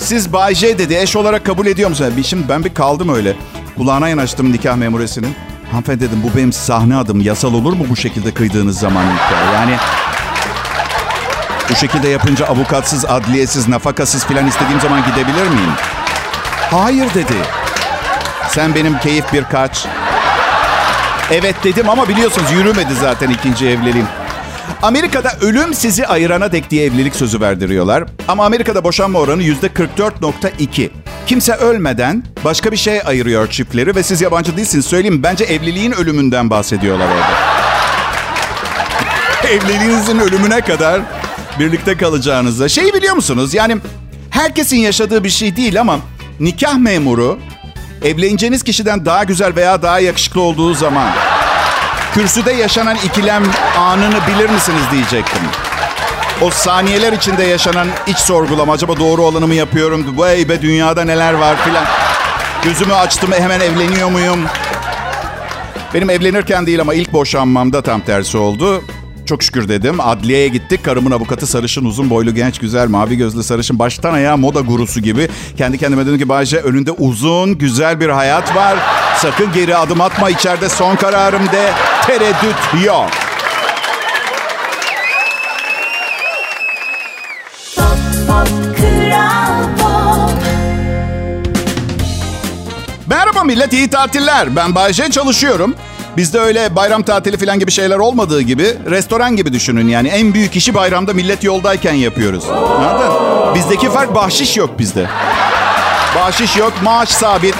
Siz 0.00 0.32
Bay 0.32 0.54
J 0.54 0.78
dedi. 0.78 0.94
Eş 0.94 1.16
olarak 1.16 1.46
kabul 1.46 1.66
ediyor 1.66 1.88
musunuz? 1.88 2.26
Şimdi 2.26 2.48
ben 2.48 2.64
bir 2.64 2.74
kaldım 2.74 3.14
öyle. 3.14 3.36
Kulağına 3.76 4.08
yanaştım 4.08 4.52
nikah 4.52 4.76
memuresinin. 4.76 5.47
Hanımefendi 5.70 6.00
dedim 6.00 6.22
bu 6.22 6.36
benim 6.36 6.52
sahne 6.52 6.96
adım. 6.96 7.20
Yasal 7.20 7.54
olur 7.54 7.72
mu 7.72 7.86
bu 7.90 7.96
şekilde 7.96 8.34
kıydığınız 8.34 8.78
zaman? 8.78 9.04
Yani 9.54 9.76
bu 11.70 11.74
şekilde 11.74 12.08
yapınca 12.08 12.46
avukatsız, 12.46 13.04
adliyesiz, 13.04 13.68
nafakasız 13.68 14.26
filan 14.26 14.46
istediğim 14.46 14.80
zaman 14.80 15.00
gidebilir 15.00 15.48
miyim? 15.48 15.72
Hayır 16.70 17.14
dedi. 17.14 17.34
Sen 18.48 18.74
benim 18.74 18.98
keyif 18.98 19.32
bir 19.32 19.44
kaç. 19.44 19.86
Evet 21.30 21.56
dedim 21.64 21.88
ama 21.88 22.08
biliyorsunuz 22.08 22.52
yürümedi 22.52 22.94
zaten 23.00 23.30
ikinci 23.30 23.68
evliliğim. 23.68 24.06
Amerika'da 24.82 25.32
ölüm 25.40 25.74
sizi 25.74 26.06
ayırana 26.06 26.52
dek 26.52 26.70
diye 26.70 26.84
evlilik 26.84 27.16
sözü 27.16 27.40
verdiriyorlar. 27.40 28.04
Ama 28.28 28.46
Amerika'da 28.46 28.84
boşanma 28.84 29.18
oranı 29.18 29.42
%44.2. 29.42 30.90
Kimse 31.28 31.52
ölmeden 31.52 32.24
başka 32.44 32.72
bir 32.72 32.76
şey 32.76 33.00
ayırıyor 33.04 33.50
çiftleri 33.50 33.94
ve 33.94 34.02
siz 34.02 34.20
yabancı 34.20 34.56
değilsiniz. 34.56 34.86
Söyleyeyim 34.86 35.22
bence 35.22 35.44
evliliğin 35.44 35.92
ölümünden 35.92 36.50
bahsediyorlar 36.50 37.06
orada. 37.08 37.38
Evliliğinizin 39.48 40.18
ölümüne 40.18 40.60
kadar 40.60 41.00
birlikte 41.58 41.96
kalacağınızda. 41.96 42.68
Şeyi 42.68 42.94
biliyor 42.94 43.14
musunuz? 43.14 43.54
Yani 43.54 43.76
herkesin 44.30 44.76
yaşadığı 44.76 45.24
bir 45.24 45.30
şey 45.30 45.56
değil 45.56 45.80
ama 45.80 45.98
nikah 46.40 46.78
memuru 46.78 47.38
evleneceğiniz 48.04 48.62
kişiden 48.62 49.06
daha 49.06 49.24
güzel 49.24 49.56
veya 49.56 49.82
daha 49.82 50.00
yakışıklı 50.00 50.40
olduğu 50.40 50.74
zaman 50.74 51.10
kürsüde 52.14 52.52
yaşanan 52.52 52.96
ikilem 53.04 53.42
anını 53.78 54.16
bilir 54.26 54.50
misiniz 54.50 54.82
diyecektim. 54.92 55.42
O 56.42 56.50
saniyeler 56.50 57.12
içinde 57.12 57.44
yaşanan 57.44 57.88
iç 58.06 58.18
sorgulama. 58.18 58.72
Acaba 58.72 58.96
doğru 58.96 59.22
olanı 59.22 59.46
mı 59.46 59.54
yapıyorum? 59.54 60.18
Vay 60.18 60.48
be 60.48 60.62
dünyada 60.62 61.04
neler 61.04 61.32
var 61.32 61.56
filan. 61.64 61.84
Gözümü 62.64 62.94
açtım 62.94 63.30
hemen 63.32 63.60
evleniyor 63.60 64.10
muyum? 64.10 64.40
Benim 65.94 66.10
evlenirken 66.10 66.66
değil 66.66 66.80
ama 66.80 66.94
ilk 66.94 67.12
boşanmamda 67.12 67.82
tam 67.82 68.00
tersi 68.00 68.38
oldu. 68.38 68.84
Çok 69.26 69.42
şükür 69.42 69.68
dedim. 69.68 70.00
Adliyeye 70.00 70.48
gittik. 70.48 70.84
Karımın 70.84 71.10
avukatı 71.10 71.46
sarışın, 71.46 71.84
uzun 71.84 72.10
boylu, 72.10 72.34
genç, 72.34 72.58
güzel, 72.58 72.88
mavi 72.88 73.16
gözlü 73.16 73.42
sarışın. 73.42 73.78
Baştan 73.78 74.14
ayağa 74.14 74.36
moda 74.36 74.60
gurusu 74.60 75.00
gibi. 75.00 75.28
Kendi 75.56 75.78
kendime 75.78 76.06
dedim 76.06 76.18
ki 76.18 76.28
Bayce 76.28 76.58
önünde 76.58 76.90
uzun, 76.90 77.58
güzel 77.58 78.00
bir 78.00 78.08
hayat 78.08 78.56
var. 78.56 78.76
Sakın 79.16 79.52
geri 79.52 79.76
adım 79.76 80.00
atma. 80.00 80.30
içeride 80.30 80.68
son 80.68 80.96
kararım 80.96 81.46
de. 81.46 81.72
Tereddüt 82.06 82.84
yok. 82.86 83.27
Merhaba 93.38 93.52
millet, 93.52 93.72
iyi 93.72 93.88
tatiller. 93.90 94.56
Ben 94.56 94.74
Bayce 94.74 95.10
çalışıyorum. 95.10 95.74
Bizde 96.16 96.38
öyle 96.38 96.76
bayram 96.76 97.02
tatili 97.02 97.36
falan 97.36 97.58
gibi 97.58 97.70
şeyler 97.70 97.98
olmadığı 97.98 98.40
gibi 98.40 98.76
restoran 98.90 99.36
gibi 99.36 99.52
düşünün 99.52 99.88
yani. 99.88 100.08
En 100.08 100.34
büyük 100.34 100.56
işi 100.56 100.74
bayramda 100.74 101.12
millet 101.12 101.44
yoldayken 101.44 101.92
yapıyoruz. 101.92 102.44
Anladın? 102.50 103.54
Bizdeki 103.54 103.90
fark 103.90 104.14
bahşiş 104.14 104.56
yok 104.56 104.78
bizde. 104.78 105.06
Bahşiş 106.16 106.56
yok, 106.56 106.72
maaş 106.82 107.08
sabit. 107.08 107.54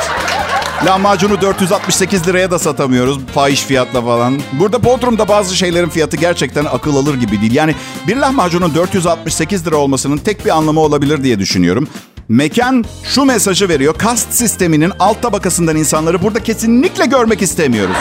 Lahmacunu 0.86 1.40
468 1.40 2.28
liraya 2.28 2.50
da 2.50 2.58
satamıyoruz 2.58 3.18
fahiş 3.34 3.62
fiyatla 3.62 4.02
falan. 4.02 4.40
Burada 4.52 4.84
Bodrum'da 4.84 5.28
bazı 5.28 5.56
şeylerin 5.56 5.88
fiyatı 5.88 6.16
gerçekten 6.16 6.64
akıl 6.64 6.96
alır 6.96 7.14
gibi 7.14 7.40
değil. 7.40 7.54
Yani 7.54 7.74
bir 8.06 8.16
lahmacunun 8.16 8.74
468 8.74 9.66
lira 9.66 9.76
olmasının 9.76 10.16
tek 10.16 10.44
bir 10.44 10.50
anlamı 10.50 10.80
olabilir 10.80 11.24
diye 11.24 11.38
düşünüyorum. 11.38 11.88
Mekan 12.28 12.84
şu 13.04 13.24
mesajı 13.24 13.68
veriyor. 13.68 13.94
Kast 13.98 14.32
sisteminin 14.32 14.92
alt 14.98 15.22
tabakasından 15.22 15.76
insanları 15.76 16.22
burada 16.22 16.42
kesinlikle 16.42 17.06
görmek 17.06 17.42
istemiyoruz. 17.42 17.96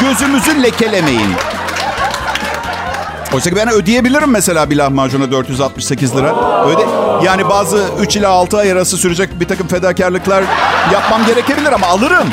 Gözümüzü 0.00 0.62
lekelemeyin. 0.62 1.32
Oysa 3.34 3.50
ki 3.50 3.56
ben 3.56 3.68
ödeyebilirim 3.68 4.30
mesela 4.30 4.70
bir 4.70 4.76
lahmacuna 4.76 5.30
468 5.30 6.16
lira. 6.16 6.34
Öde 6.66 6.82
yani 7.26 7.48
bazı 7.48 7.84
3 8.00 8.16
ila 8.16 8.28
6 8.28 8.58
ay 8.58 8.72
arası 8.72 8.96
sürecek 8.96 9.40
bir 9.40 9.48
takım 9.48 9.68
fedakarlıklar 9.68 10.44
yapmam 10.92 11.26
gerekebilir 11.26 11.72
ama 11.72 11.86
alırım. 11.86 12.28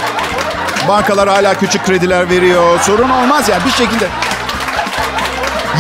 Bankalar 0.88 1.30
hala 1.30 1.54
küçük 1.54 1.86
krediler 1.86 2.30
veriyor. 2.30 2.80
Sorun 2.80 3.10
olmaz 3.10 3.50
yani 3.50 3.62
bir 3.66 3.72
şekilde. 3.72 4.08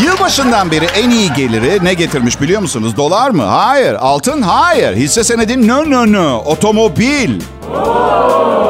Yılbaşından 0.03 0.71
beri 0.71 0.85
en 0.85 1.09
iyi 1.09 1.33
geliri 1.33 1.79
ne 1.83 1.93
getirmiş 1.93 2.41
biliyor 2.41 2.61
musunuz? 2.61 2.97
Dolar 2.97 3.29
mı? 3.29 3.43
Hayır. 3.43 3.93
Altın? 3.93 4.41
Hayır. 4.41 4.95
Hisse 4.95 5.23
senedi? 5.23 5.67
No 5.67 5.89
no 5.89 6.11
no. 6.11 6.37
Otomobil. 6.45 7.41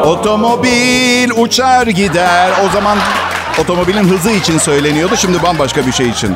Otomobil 0.05 1.29
uçar 1.37 1.87
gider. 1.87 2.51
O 2.67 2.73
zaman 2.73 2.97
otomobilin 3.61 4.03
hızı 4.03 4.31
için 4.31 4.57
söyleniyordu. 4.57 5.15
Şimdi 5.17 5.43
bambaşka 5.43 5.87
bir 5.87 5.91
şey 5.91 6.09
için. 6.09 6.35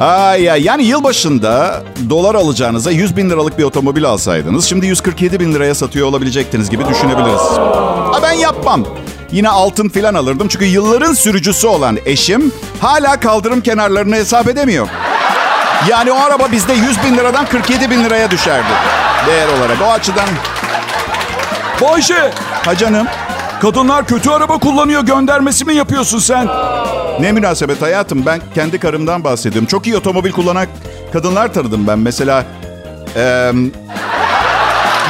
Ay 0.00 0.42
ya 0.42 0.56
yani 0.56 0.84
yılbaşında 0.84 1.82
dolar 2.10 2.34
alacağınıza 2.34 2.90
100 2.90 3.16
bin 3.16 3.30
liralık 3.30 3.58
bir 3.58 3.64
otomobil 3.64 4.04
alsaydınız 4.04 4.64
şimdi 4.64 4.86
147 4.86 5.40
bin 5.40 5.54
liraya 5.54 5.74
satıyor 5.74 6.06
olabilecektiniz 6.06 6.70
gibi 6.70 6.88
düşünebiliriz. 6.88 7.40
Ha 8.12 8.18
ben 8.22 8.32
yapmam. 8.32 8.84
Yine 9.32 9.48
altın 9.48 9.88
filan 9.88 10.14
alırdım 10.14 10.48
çünkü 10.48 10.64
yılların 10.64 11.12
sürücüsü 11.12 11.66
olan 11.66 11.98
eşim 12.06 12.52
hala 12.80 13.20
kaldırım 13.20 13.60
kenarlarını 13.60 14.16
hesap 14.16 14.48
edemiyor. 14.48 14.88
Yani 15.88 16.12
o 16.12 16.16
araba 16.20 16.52
bizde 16.52 16.72
100 16.72 17.04
bin 17.04 17.16
liradan 17.16 17.46
47 17.46 17.90
bin 17.90 18.04
liraya 18.04 18.30
düşerdi 18.30 18.66
değer 19.26 19.48
olarak. 19.48 19.76
O 19.82 19.90
açıdan... 19.92 20.28
Bayşe, 21.82 22.30
Ha 22.64 22.76
canım 22.76 23.06
kadınlar 23.62 24.06
kötü 24.06 24.30
araba 24.30 24.58
kullanıyor 24.58 25.02
göndermesi 25.02 25.64
mi 25.64 25.74
yapıyorsun 25.74 26.18
sen? 26.18 26.48
ne 27.20 27.32
münasebet 27.32 27.82
hayatım 27.82 28.26
ben 28.26 28.40
kendi 28.54 28.78
karımdan 28.80 29.24
bahsediyorum. 29.24 29.66
Çok 29.68 29.86
iyi 29.86 29.96
otomobil 29.96 30.32
kullanan 30.32 30.66
kadınlar 31.12 31.52
tanıdım 31.52 31.86
ben. 31.86 31.98
Mesela... 31.98 32.44
eee, 33.16 33.52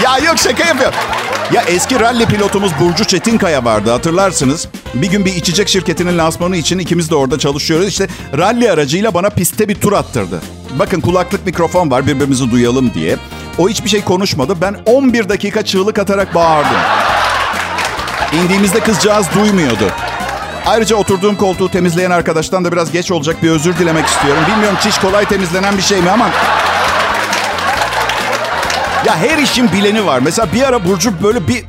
ya 0.04 0.18
yok 0.26 0.38
şaka 0.38 0.64
yapıyor. 0.68 0.92
Ya 1.52 1.62
eski 1.62 2.00
ralli 2.00 2.26
pilotumuz 2.26 2.72
Burcu 2.80 3.04
Çetinkaya 3.04 3.64
vardı 3.64 3.90
hatırlarsınız. 3.90 4.68
Bir 4.94 5.10
gün 5.10 5.24
bir 5.24 5.34
içecek 5.36 5.68
şirketinin 5.68 6.18
lansmanı 6.18 6.56
için 6.56 6.78
ikimiz 6.78 7.10
de 7.10 7.14
orada 7.14 7.38
çalışıyoruz. 7.38 7.88
İşte 7.88 8.08
ralli 8.38 8.70
aracıyla 8.70 9.14
bana 9.14 9.30
pistte 9.30 9.68
bir 9.68 9.74
tur 9.74 9.92
attırdı. 9.92 10.40
Bakın 10.78 11.00
kulaklık 11.00 11.46
mikrofon 11.46 11.90
var 11.90 12.06
birbirimizi 12.06 12.50
duyalım 12.50 12.94
diye. 12.94 13.16
O 13.58 13.68
hiçbir 13.68 13.88
şey 13.88 14.04
konuşmadı. 14.04 14.56
Ben 14.60 14.76
11 14.86 15.28
dakika 15.28 15.64
çığlık 15.64 15.98
atarak 15.98 16.34
bağırdım. 16.34 16.78
İndiğimizde 18.32 18.80
kızcağız 18.80 19.26
duymuyordu. 19.34 19.84
Ayrıca 20.66 20.96
oturduğum 20.96 21.36
koltuğu 21.36 21.68
temizleyen 21.68 22.10
arkadaştan 22.10 22.64
da 22.64 22.72
biraz 22.72 22.92
geç 22.92 23.10
olacak 23.10 23.42
bir 23.42 23.50
özür 23.50 23.78
dilemek 23.78 24.06
istiyorum. 24.06 24.42
Bilmiyorum 24.52 24.78
çiş 24.82 24.98
kolay 24.98 25.24
temizlenen 25.24 25.76
bir 25.76 25.82
şey 25.82 26.00
mi 26.00 26.10
ama... 26.10 26.30
Ya 29.06 29.16
her 29.16 29.38
işin 29.38 29.72
bileni 29.72 30.06
var. 30.06 30.20
Mesela 30.24 30.52
bir 30.52 30.62
ara 30.62 30.84
Burcu 30.84 31.12
böyle 31.22 31.48
bir 31.48 31.64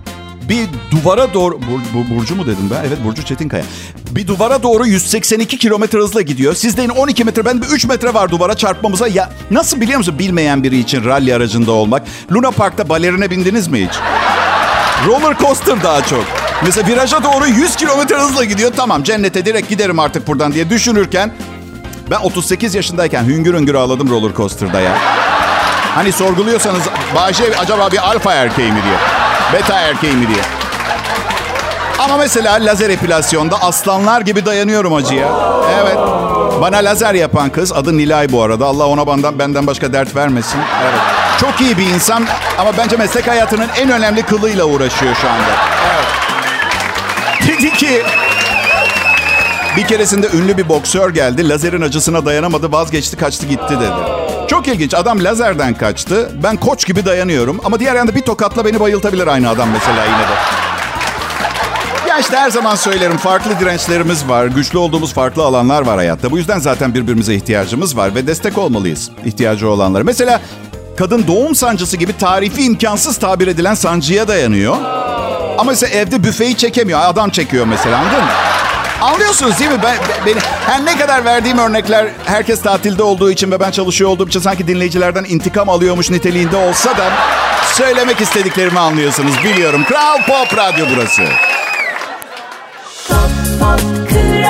bir 0.50 0.67
duvara 0.91 1.33
doğru... 1.33 1.62
Bur, 1.62 1.79
bu, 1.93 2.15
Burcu 2.15 2.36
mu 2.36 2.45
dedim 2.45 2.69
ben? 2.71 2.88
Evet 2.88 2.98
Burcu 3.05 3.25
Çetinkaya. 3.25 3.63
Bir 4.12 4.27
duvara 4.27 4.63
doğru 4.63 4.86
182 4.86 5.57
kilometre 5.57 6.00
hızla 6.00 6.21
gidiyor. 6.21 6.53
Sizde 6.53 6.91
12 6.91 7.24
metre, 7.24 7.45
ben 7.45 7.62
3 7.71 7.86
metre 7.86 8.13
var 8.13 8.31
duvara 8.31 8.53
çarpmamıza. 8.53 9.07
Ya 9.07 9.29
nasıl 9.51 9.81
biliyor 9.81 9.98
musun 9.98 10.19
bilmeyen 10.19 10.63
biri 10.63 10.77
için 10.79 11.05
rally 11.05 11.33
aracında 11.33 11.71
olmak? 11.71 12.03
Luna 12.31 12.51
Park'ta 12.51 12.89
balerine 12.89 13.31
bindiniz 13.31 13.67
mi 13.67 13.88
hiç? 13.88 13.93
Roller 15.07 15.38
coaster 15.38 15.83
daha 15.83 16.01
çok. 16.05 16.25
Mesela 16.65 16.88
viraja 16.88 17.24
doğru 17.24 17.48
100 17.48 17.75
kilometre 17.75 18.15
hızla 18.15 18.43
gidiyor. 18.43 18.71
Tamam 18.77 19.03
cennete 19.03 19.45
direkt 19.45 19.69
giderim 19.69 20.00
artık 20.00 20.27
buradan 20.27 20.53
diye 20.53 20.69
düşünürken... 20.69 21.31
Ben 22.12 22.19
38 22.19 22.75
yaşındayken 22.75 23.24
hüngür 23.24 23.53
hüngür 23.53 23.75
ağladım 23.75 24.09
roller 24.09 24.36
coaster'da 24.36 24.79
ya. 24.79 24.98
Hani 26.00 26.12
sorguluyorsanız 26.12 26.82
Bayşe 27.15 27.58
acaba 27.60 27.91
bir 27.91 28.10
alfa 28.10 28.34
erkeği 28.34 28.72
mi 28.72 28.79
diye. 28.84 28.96
Beta 29.53 29.79
erkeği 29.79 30.13
mi 30.13 30.27
diye. 30.27 30.41
Ama 32.00 32.18
mesela 32.18 32.53
lazer 32.53 32.89
epilasyonda 32.89 33.62
aslanlar 33.62 34.22
gibi 34.22 34.46
dayanıyorum 34.46 34.94
acıya. 34.94 35.27
Evet. 35.82 35.98
Bana 36.62 36.77
lazer 36.77 37.13
yapan 37.13 37.50
kız 37.50 37.74
adı 37.74 37.98
Nilay 37.98 38.32
bu 38.32 38.44
arada. 38.44 38.65
Allah 38.65 38.86
ona 38.86 39.08
benden, 39.08 39.39
benden 39.39 39.68
başka 39.68 39.94
dert 39.94 40.15
vermesin. 40.15 40.60
Evet. 40.84 41.01
Çok 41.41 41.62
iyi 41.62 41.77
bir 41.77 41.86
insan 41.86 42.25
ama 42.58 42.77
bence 42.77 42.98
meslek 42.98 43.27
hayatının 43.27 43.68
en 43.77 43.89
önemli 43.89 44.22
kılıyla 44.24 44.65
uğraşıyor 44.65 45.15
şu 45.15 45.29
anda. 45.29 45.51
Evet. 45.96 46.08
Dedi 47.48 47.74
ki 47.74 48.03
bir 49.77 49.83
keresinde 49.88 50.27
ünlü 50.33 50.57
bir 50.57 50.69
boksör 50.69 51.09
geldi. 51.13 51.49
Lazerin 51.49 51.81
acısına 51.81 52.25
dayanamadı 52.25 52.71
vazgeçti 52.71 53.17
kaçtı 53.17 53.45
gitti 53.45 53.73
dedi. 53.79 53.93
Çok 54.47 54.67
ilginç. 54.67 54.93
Adam 54.93 55.23
lazerden 55.23 55.73
kaçtı. 55.73 56.29
Ben 56.43 56.57
koç 56.57 56.85
gibi 56.88 57.05
dayanıyorum. 57.05 57.59
Ama 57.63 57.79
diğer 57.79 57.95
yanda 57.95 58.15
bir 58.15 58.21
tokatla 58.21 58.65
beni 58.65 58.79
bayıltabilir 58.79 59.27
aynı 59.27 59.49
adam 59.49 59.69
mesela 59.69 60.05
yine 60.05 60.17
de. 60.17 60.33
Ya 62.09 62.19
işte 62.19 62.38
her 62.38 62.49
zaman 62.49 62.75
söylerim 62.75 63.17
farklı 63.17 63.59
dirençlerimiz 63.59 64.29
var. 64.29 64.45
Güçlü 64.45 64.77
olduğumuz 64.77 65.13
farklı 65.13 65.43
alanlar 65.43 65.81
var 65.81 65.97
hayatta. 65.97 66.31
Bu 66.31 66.38
yüzden 66.38 66.59
zaten 66.59 66.93
birbirimize 66.93 67.35
ihtiyacımız 67.35 67.97
var 67.97 68.15
ve 68.15 68.27
destek 68.27 68.57
olmalıyız 68.57 69.11
ihtiyacı 69.25 69.69
olanlara. 69.69 70.03
Mesela 70.03 70.41
kadın 70.97 71.27
doğum 71.27 71.55
sancısı 71.55 71.97
gibi 71.97 72.17
tarifi 72.17 72.63
imkansız 72.63 73.17
tabir 73.17 73.47
edilen 73.47 73.73
sancıya 73.73 74.27
dayanıyor. 74.27 74.75
Ama 75.57 75.71
mesela 75.71 75.93
evde 75.93 76.23
büfeyi 76.23 76.57
çekemiyor. 76.57 76.99
Adam 77.03 77.29
çekiyor 77.29 77.65
mesela 77.65 77.97
anladın 77.97 78.23
mı? 78.23 78.49
Anlıyorsunuz 79.01 79.60
değil 79.60 79.72
mi? 79.72 79.79
Ben, 79.84 79.98
beni, 80.25 80.39
her 80.65 80.86
ne 80.86 80.98
kadar 80.98 81.25
verdiğim 81.25 81.58
örnekler 81.58 82.08
herkes 82.25 82.62
tatilde 82.62 83.03
olduğu 83.03 83.32
için 83.32 83.51
ve 83.51 83.60
ben 83.60 83.72
çalışıyor 83.72 84.10
olduğum 84.10 84.27
için 84.27 84.39
sanki 84.39 84.68
dinleyicilerden 84.68 85.24
intikam 85.24 85.70
alıyormuş 85.70 86.10
niteliğinde 86.10 86.58
olsa 86.58 86.98
da 86.98 87.12
söylemek 87.74 88.22
istediklerimi 88.22 88.79
anlıyorsunuz 88.79 89.44
biliyorum. 89.44 89.84
Kral 89.84 90.18
Pop 90.18 90.58
Radyo 90.58 90.86
burası. 90.96 91.22
İyi 94.12 94.46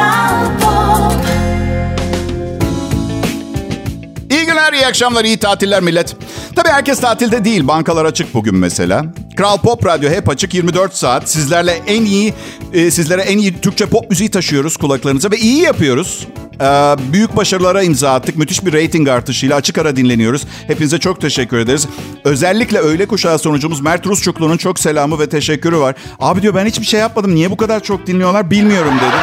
günler, 4.59 4.73
iyi 4.73 4.87
akşamlar, 4.87 5.25
iyi 5.25 5.37
tatiller 5.37 5.81
millet. 5.81 6.15
Tabii 6.55 6.69
herkes 6.69 6.99
tatilde 6.99 7.45
değil. 7.45 7.67
Bankalar 7.67 8.05
açık 8.05 8.33
bugün 8.33 8.55
mesela. 8.55 9.05
Kral 9.35 9.57
Pop 9.57 9.85
Radyo 9.85 10.09
hep 10.09 10.29
açık 10.29 10.53
24 10.53 10.95
saat. 10.95 11.29
Sizlerle 11.29 11.81
en 11.87 12.05
iyi, 12.05 12.33
e, 12.73 12.91
sizlere 12.91 13.21
en 13.21 13.37
iyi 13.37 13.61
Türkçe 13.61 13.85
pop 13.85 14.09
müziği 14.09 14.31
taşıyoruz 14.31 14.77
kulaklarınıza 14.77 15.31
ve 15.31 15.37
iyi 15.37 15.61
yapıyoruz. 15.61 16.27
Ee, 16.61 16.95
büyük 17.13 17.35
başarılara 17.35 17.83
imza 17.83 18.13
attık. 18.13 18.35
Müthiş 18.35 18.65
bir 18.65 18.73
rating 18.73 19.09
artışıyla 19.09 19.55
açık 19.55 19.77
ara 19.77 19.95
dinleniyoruz. 19.95 20.45
Hepinize 20.67 20.99
çok 20.99 21.21
teşekkür 21.21 21.57
ederiz. 21.57 21.87
Özellikle 22.23 22.79
öğle 22.79 23.05
kuşağı 23.05 23.39
sonucumuz 23.39 23.81
Mert 23.81 24.07
Rusçuklu'nun 24.07 24.57
çok 24.57 24.79
selamı 24.79 25.19
ve 25.19 25.29
teşekkürü 25.29 25.77
var. 25.77 25.95
Abi 26.19 26.41
diyor 26.41 26.55
ben 26.55 26.65
hiçbir 26.65 26.85
şey 26.85 26.99
yapmadım. 26.99 27.35
Niye 27.35 27.51
bu 27.51 27.57
kadar 27.57 27.83
çok 27.83 28.07
dinliyorlar 28.07 28.51
bilmiyorum 28.51 28.93
dedim. 29.01 29.19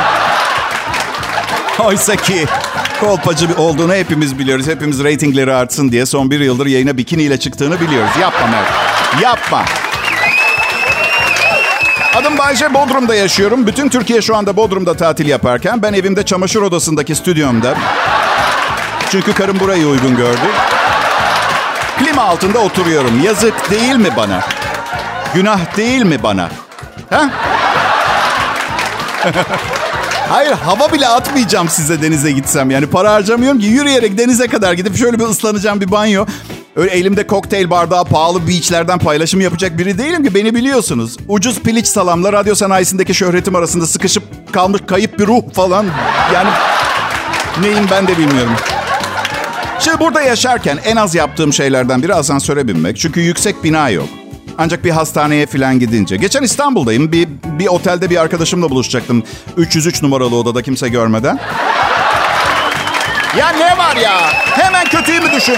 Oysa 1.86 2.16
ki 2.16 2.46
Kolpacı 3.00 3.48
olduğunu 3.58 3.94
hepimiz 3.94 4.38
biliyoruz. 4.38 4.66
Hepimiz 4.66 5.04
reytingleri 5.04 5.54
artsın 5.54 5.92
diye 5.92 6.06
son 6.06 6.30
bir 6.30 6.40
yıldır 6.40 6.66
yayına 6.66 6.96
bikiniyle 6.96 7.40
çıktığını 7.40 7.80
biliyoruz. 7.80 8.10
Yapma 8.20 8.46
Mert. 8.46 8.66
Yapma. 9.22 9.64
Adım 12.14 12.38
Bayce, 12.38 12.74
Bodrum'da 12.74 13.14
yaşıyorum. 13.14 13.66
Bütün 13.66 13.88
Türkiye 13.88 14.22
şu 14.22 14.36
anda 14.36 14.56
Bodrum'da 14.56 14.94
tatil 14.94 15.28
yaparken 15.28 15.82
ben 15.82 15.92
evimde 15.92 16.22
çamaşır 16.22 16.62
odasındaki 16.62 17.14
stüdyomda. 17.14 17.74
Çünkü 19.10 19.32
karım 19.32 19.60
burayı 19.60 19.86
uygun 19.86 20.16
gördü. 20.16 20.46
Klima 21.98 22.22
altında 22.22 22.58
oturuyorum. 22.58 23.22
Yazık 23.24 23.70
değil 23.70 23.96
mi 23.96 24.08
bana? 24.16 24.40
Günah 25.34 25.76
değil 25.76 26.02
mi 26.02 26.22
bana? 26.22 26.48
Ha? 27.10 27.30
Hayır 30.28 30.52
hava 30.52 30.92
bile 30.92 31.08
atmayacağım 31.08 31.68
size 31.68 32.02
denize 32.02 32.32
gitsem. 32.32 32.70
Yani 32.70 32.86
para 32.86 33.12
harcamıyorum 33.12 33.60
ki 33.60 33.66
yürüyerek 33.66 34.18
denize 34.18 34.46
kadar 34.46 34.72
gidip 34.72 34.96
şöyle 34.96 35.18
bir 35.18 35.24
ıslanacağım 35.24 35.80
bir 35.80 35.90
banyo. 35.90 36.26
Öyle 36.76 36.90
elimde 36.90 37.26
kokteyl 37.26 37.70
bardağı 37.70 38.04
pahalı 38.04 38.48
beachlerden 38.48 38.98
paylaşım 38.98 39.40
yapacak 39.40 39.78
biri 39.78 39.98
değilim 39.98 40.24
ki 40.24 40.34
beni 40.34 40.54
biliyorsunuz. 40.54 41.16
Ucuz 41.28 41.60
piliç 41.60 41.86
salamla 41.86 42.32
radyo 42.32 42.54
sanayisindeki 42.54 43.14
şöhretim 43.14 43.54
arasında 43.56 43.86
sıkışıp 43.86 44.22
kalmış 44.52 44.80
kayıp 44.86 45.18
bir 45.18 45.26
ruh 45.26 45.42
falan. 45.52 45.86
Yani 46.34 46.48
neyim 47.60 47.86
ben 47.90 48.06
de 48.08 48.18
bilmiyorum. 48.18 48.52
Şimdi 49.80 50.00
burada 50.00 50.22
yaşarken 50.22 50.78
en 50.84 50.96
az 50.96 51.14
yaptığım 51.14 51.52
şeylerden 51.52 52.02
biri 52.02 52.14
asansöre 52.14 52.68
binmek. 52.68 52.96
Çünkü 52.98 53.20
yüksek 53.20 53.64
bina 53.64 53.88
yok. 53.88 54.08
Ancak 54.58 54.84
bir 54.84 54.90
hastaneye 54.90 55.46
falan 55.46 55.78
gidince. 55.78 56.16
Geçen 56.16 56.42
İstanbul'dayım. 56.42 57.12
Bir, 57.12 57.28
bir 57.44 57.66
otelde 57.66 58.10
bir 58.10 58.16
arkadaşımla 58.16 58.70
buluşacaktım. 58.70 59.22
303 59.56 60.02
numaralı 60.02 60.36
odada 60.36 60.62
kimse 60.62 60.88
görmeden. 60.88 61.38
Ya 63.38 63.48
ne 63.48 63.78
var 63.78 63.96
ya? 63.96 64.20
Hemen 64.32 64.84
kötüyü 64.84 65.20
mü 65.20 65.32
düşün? 65.36 65.56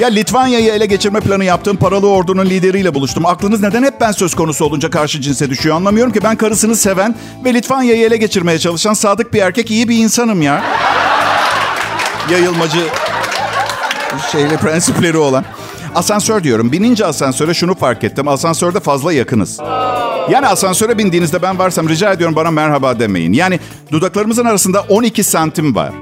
Ya 0.00 0.08
Litvanya'yı 0.08 0.72
ele 0.72 0.86
geçirme 0.86 1.20
planı 1.20 1.44
yaptığım 1.44 1.76
paralı 1.76 2.08
ordunun 2.08 2.46
lideriyle 2.46 2.94
buluştum. 2.94 3.26
Aklınız 3.26 3.60
neden 3.60 3.82
hep 3.82 4.00
ben 4.00 4.12
söz 4.12 4.34
konusu 4.34 4.64
olunca 4.64 4.90
karşı 4.90 5.20
cinse 5.20 5.50
düşüyor 5.50 5.76
anlamıyorum 5.76 6.12
ki. 6.12 6.20
Ben 6.24 6.36
karısını 6.36 6.76
seven 6.76 7.14
ve 7.44 7.54
Litvanya'yı 7.54 8.06
ele 8.06 8.16
geçirmeye 8.16 8.58
çalışan 8.58 8.94
sadık 8.94 9.34
bir 9.34 9.42
erkek, 9.42 9.70
iyi 9.70 9.88
bir 9.88 9.96
insanım 9.96 10.42
ya. 10.42 10.64
Yayılmacı 12.30 12.80
şeyle 14.32 14.56
prensipleri 14.56 15.16
olan. 15.16 15.44
Asansör 15.94 16.44
diyorum. 16.44 16.72
Binince 16.72 17.06
asansöre 17.06 17.54
şunu 17.54 17.74
fark 17.74 18.04
ettim. 18.04 18.28
Asansörde 18.28 18.80
fazla 18.80 19.12
yakınız. 19.12 19.58
Yani 20.30 20.46
asansöre 20.46 20.98
bindiğinizde 20.98 21.42
ben 21.42 21.58
varsam 21.58 21.88
rica 21.88 22.12
ediyorum 22.12 22.36
bana 22.36 22.50
merhaba 22.50 22.98
demeyin. 22.98 23.32
Yani 23.32 23.60
dudaklarımızın 23.92 24.44
arasında 24.44 24.80
12 24.80 25.24
santim 25.24 25.74
var. 25.74 25.92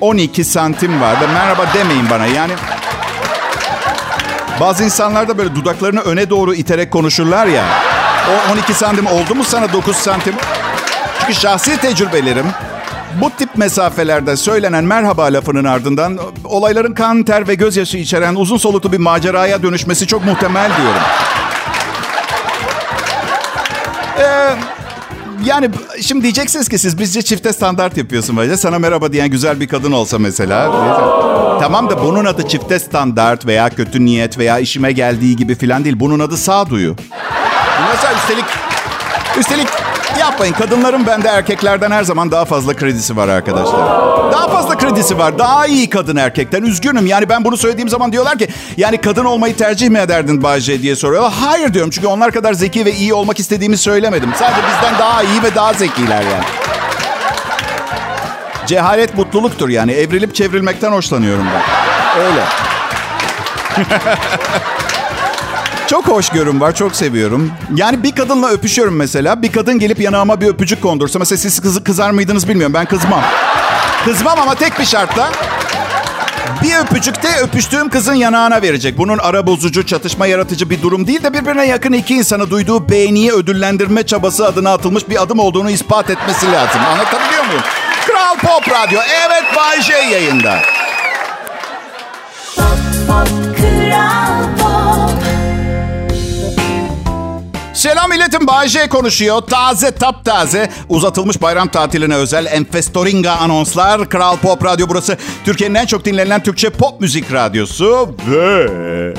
12 0.00 0.44
santim 0.44 1.00
var 1.00 1.20
ve 1.20 1.26
merhaba 1.26 1.66
demeyin 1.74 2.10
bana. 2.10 2.26
Yani 2.26 2.52
bazı 4.60 4.84
insanlar 4.84 5.28
da 5.28 5.38
böyle 5.38 5.54
dudaklarını 5.54 6.00
öne 6.00 6.30
doğru 6.30 6.54
iterek 6.54 6.90
konuşurlar 6.90 7.46
ya. 7.46 7.64
O 8.30 8.52
12 8.52 8.74
santim 8.74 9.06
oldu 9.06 9.34
mu 9.34 9.44
sana 9.44 9.72
9 9.72 9.96
santim? 9.96 10.34
Çünkü 11.20 11.34
şahsi 11.34 11.80
tecrübelerim 11.80 12.46
bu 13.20 13.30
tip 13.30 13.56
mesafelerde 13.56 14.36
söylenen 14.36 14.84
merhaba 14.84 15.24
lafının 15.24 15.64
ardından 15.64 16.18
olayların 16.44 16.94
kan, 16.94 17.22
ter 17.22 17.48
ve 17.48 17.54
gözyaşı 17.54 17.98
içeren 17.98 18.34
uzun 18.34 18.56
soluklu 18.56 18.92
bir 18.92 18.98
maceraya 18.98 19.62
dönüşmesi 19.62 20.06
çok 20.06 20.24
muhtemel 20.24 20.70
diyorum. 20.76 21.02
Ee, 24.18 24.54
yani 25.44 25.70
şimdi 26.00 26.22
diyeceksiniz 26.22 26.68
ki 26.68 26.78
siz 26.78 26.98
bizce 26.98 27.22
çifte 27.22 27.52
standart 27.52 27.96
yapıyorsun 27.96 28.36
böyle. 28.36 28.56
Sana 28.56 28.78
merhaba 28.78 29.12
diyen 29.12 29.30
güzel 29.30 29.60
bir 29.60 29.68
kadın 29.68 29.92
olsa 29.92 30.18
mesela. 30.18 30.70
Tamam 31.60 31.90
da 31.90 32.04
bunun 32.04 32.24
adı 32.24 32.48
çifte 32.48 32.78
standart 32.78 33.46
veya 33.46 33.70
kötü 33.70 34.04
niyet 34.04 34.38
veya 34.38 34.58
işime 34.58 34.92
geldiği 34.92 35.36
gibi 35.36 35.54
filan 35.54 35.84
değil. 35.84 36.00
Bunun 36.00 36.20
adı 36.20 36.36
sağduyu. 36.36 36.96
Mesela 37.90 38.14
üstelik 38.14 38.44
üstelik 39.38 39.68
yapmayın. 40.18 40.52
Kadınların 40.52 41.06
bende 41.06 41.28
erkeklerden 41.28 41.90
her 41.90 42.04
zaman 42.04 42.30
daha 42.30 42.44
fazla 42.44 42.76
kredisi 42.76 43.16
var 43.16 43.28
arkadaşlar. 43.28 43.80
Daha 44.32 44.48
fazla 44.48 44.78
kredisi 44.78 45.18
var. 45.18 45.38
Daha 45.38 45.66
iyi 45.66 45.90
kadın 45.90 46.16
erkekten. 46.16 46.62
Üzgünüm. 46.62 47.06
Yani 47.06 47.28
ben 47.28 47.44
bunu 47.44 47.56
söylediğim 47.56 47.88
zaman 47.88 48.12
diyorlar 48.12 48.38
ki 48.38 48.48
yani 48.76 49.00
kadın 49.00 49.24
olmayı 49.24 49.56
tercih 49.56 49.88
mi 49.88 49.98
ederdin 49.98 50.42
Bayce 50.42 50.82
diye 50.82 50.96
soruyorlar. 50.96 51.32
Hayır 51.40 51.74
diyorum. 51.74 51.90
Çünkü 51.90 52.06
onlar 52.06 52.32
kadar 52.32 52.52
zeki 52.52 52.84
ve 52.84 52.92
iyi 52.92 53.14
olmak 53.14 53.40
istediğimi 53.40 53.76
söylemedim. 53.76 54.30
Sadece 54.38 54.60
bizden 54.62 54.98
daha 54.98 55.22
iyi 55.22 55.42
ve 55.42 55.54
daha 55.54 55.72
zekiler 55.72 56.22
yani. 56.22 56.44
Cehalet 58.66 59.14
mutluluktur 59.16 59.68
yani. 59.68 59.92
Evrilip 59.92 60.34
çevrilmekten 60.34 60.92
hoşlanıyorum 60.92 61.46
ben. 61.54 61.62
Öyle. 62.24 62.44
Çok 65.90 66.08
hoşgörüm 66.08 66.60
var, 66.60 66.74
çok 66.74 66.96
seviyorum. 66.96 67.52
Yani 67.74 68.02
bir 68.02 68.12
kadınla 68.12 68.48
öpüşüyorum 68.48 68.96
mesela. 68.96 69.42
Bir 69.42 69.52
kadın 69.52 69.78
gelip 69.78 70.00
yanağıma 70.00 70.40
bir 70.40 70.46
öpücük 70.46 70.82
kondursa. 70.82 71.18
Mesela 71.18 71.38
siz 71.38 71.60
kızı 71.60 71.84
kızar 71.84 72.10
mıydınız 72.10 72.48
bilmiyorum. 72.48 72.74
Ben 72.74 72.86
kızmam. 72.86 73.22
Kızmam 74.04 74.40
ama 74.40 74.54
tek 74.54 74.78
bir 74.78 74.84
şartla. 74.84 75.30
Bir 76.62 76.76
öpücükte 76.76 77.28
öpüştüğüm 77.42 77.88
kızın 77.88 78.14
yanağına 78.14 78.62
verecek. 78.62 78.98
Bunun 78.98 79.18
ara 79.18 79.46
bozucu, 79.46 79.86
çatışma 79.86 80.26
yaratıcı 80.26 80.70
bir 80.70 80.82
durum 80.82 81.06
değil 81.06 81.22
de 81.22 81.32
birbirine 81.32 81.66
yakın 81.66 81.92
iki 81.92 82.14
insanı 82.14 82.50
duyduğu 82.50 82.88
beğeniyi 82.88 83.32
ödüllendirme 83.32 84.02
çabası 84.02 84.46
adına 84.46 84.72
atılmış 84.72 85.08
bir 85.08 85.22
adım 85.22 85.38
olduğunu 85.38 85.70
ispat 85.70 86.10
etmesi 86.10 86.52
lazım. 86.52 86.80
Anlatabiliyor 86.92 87.44
muyum? 87.46 87.62
Kral 88.06 88.36
Pop 88.36 88.68
Radyo. 88.70 89.00
Evet 89.26 89.44
Bay 89.56 89.82
J 89.82 89.92
yayında. 89.92 90.58
Selam 97.80 98.10
milletim 98.10 98.46
Bay 98.46 98.68
J 98.68 98.88
konuşuyor. 98.88 99.40
Taze 99.40 99.90
taptaze 99.90 100.70
uzatılmış 100.88 101.42
bayram 101.42 101.68
tatiline 101.68 102.14
özel 102.14 102.46
Enfestoringa 102.46 103.32
anonslar. 103.32 104.08
Kral 104.08 104.36
Pop 104.36 104.64
Radyo 104.64 104.88
burası. 104.88 105.16
Türkiye'nin 105.44 105.74
en 105.74 105.86
çok 105.86 106.04
dinlenen 106.04 106.42
Türkçe 106.42 106.70
pop 106.70 107.00
müzik 107.00 107.32
radyosu. 107.32 108.16
Ve 108.30 109.14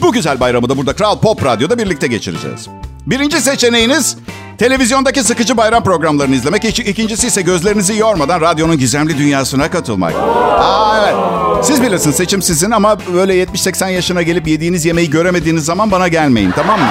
bu 0.00 0.12
güzel 0.12 0.40
bayramı 0.40 0.68
da 0.68 0.76
burada 0.76 0.92
Kral 0.92 1.18
Pop 1.18 1.44
Radyo'da 1.44 1.78
birlikte 1.78 2.06
geçireceğiz. 2.06 2.68
Birinci 3.06 3.40
seçeneğiniz 3.40 4.16
televizyondaki 4.58 5.22
sıkıcı 5.22 5.56
bayram 5.56 5.84
programlarını 5.84 6.34
izlemek. 6.34 6.64
İki, 6.64 6.82
ikincisi 6.82 7.26
ise 7.26 7.42
gözlerinizi 7.42 7.96
yormadan 7.96 8.40
radyonun 8.40 8.78
gizemli 8.78 9.18
dünyasına 9.18 9.70
katılmak. 9.70 10.14
Aa 10.14 10.98
evet. 11.02 11.41
Siz 11.62 11.82
bilirsiniz 11.82 12.16
seçim 12.16 12.42
sizin 12.42 12.70
ama 12.70 12.96
böyle 13.14 13.42
70-80 13.42 13.90
yaşına 13.90 14.22
gelip 14.22 14.48
yediğiniz 14.48 14.84
yemeği 14.86 15.10
göremediğiniz 15.10 15.64
zaman 15.64 15.90
bana 15.90 16.08
gelmeyin 16.08 16.50
tamam 16.50 16.80
mı? 16.80 16.86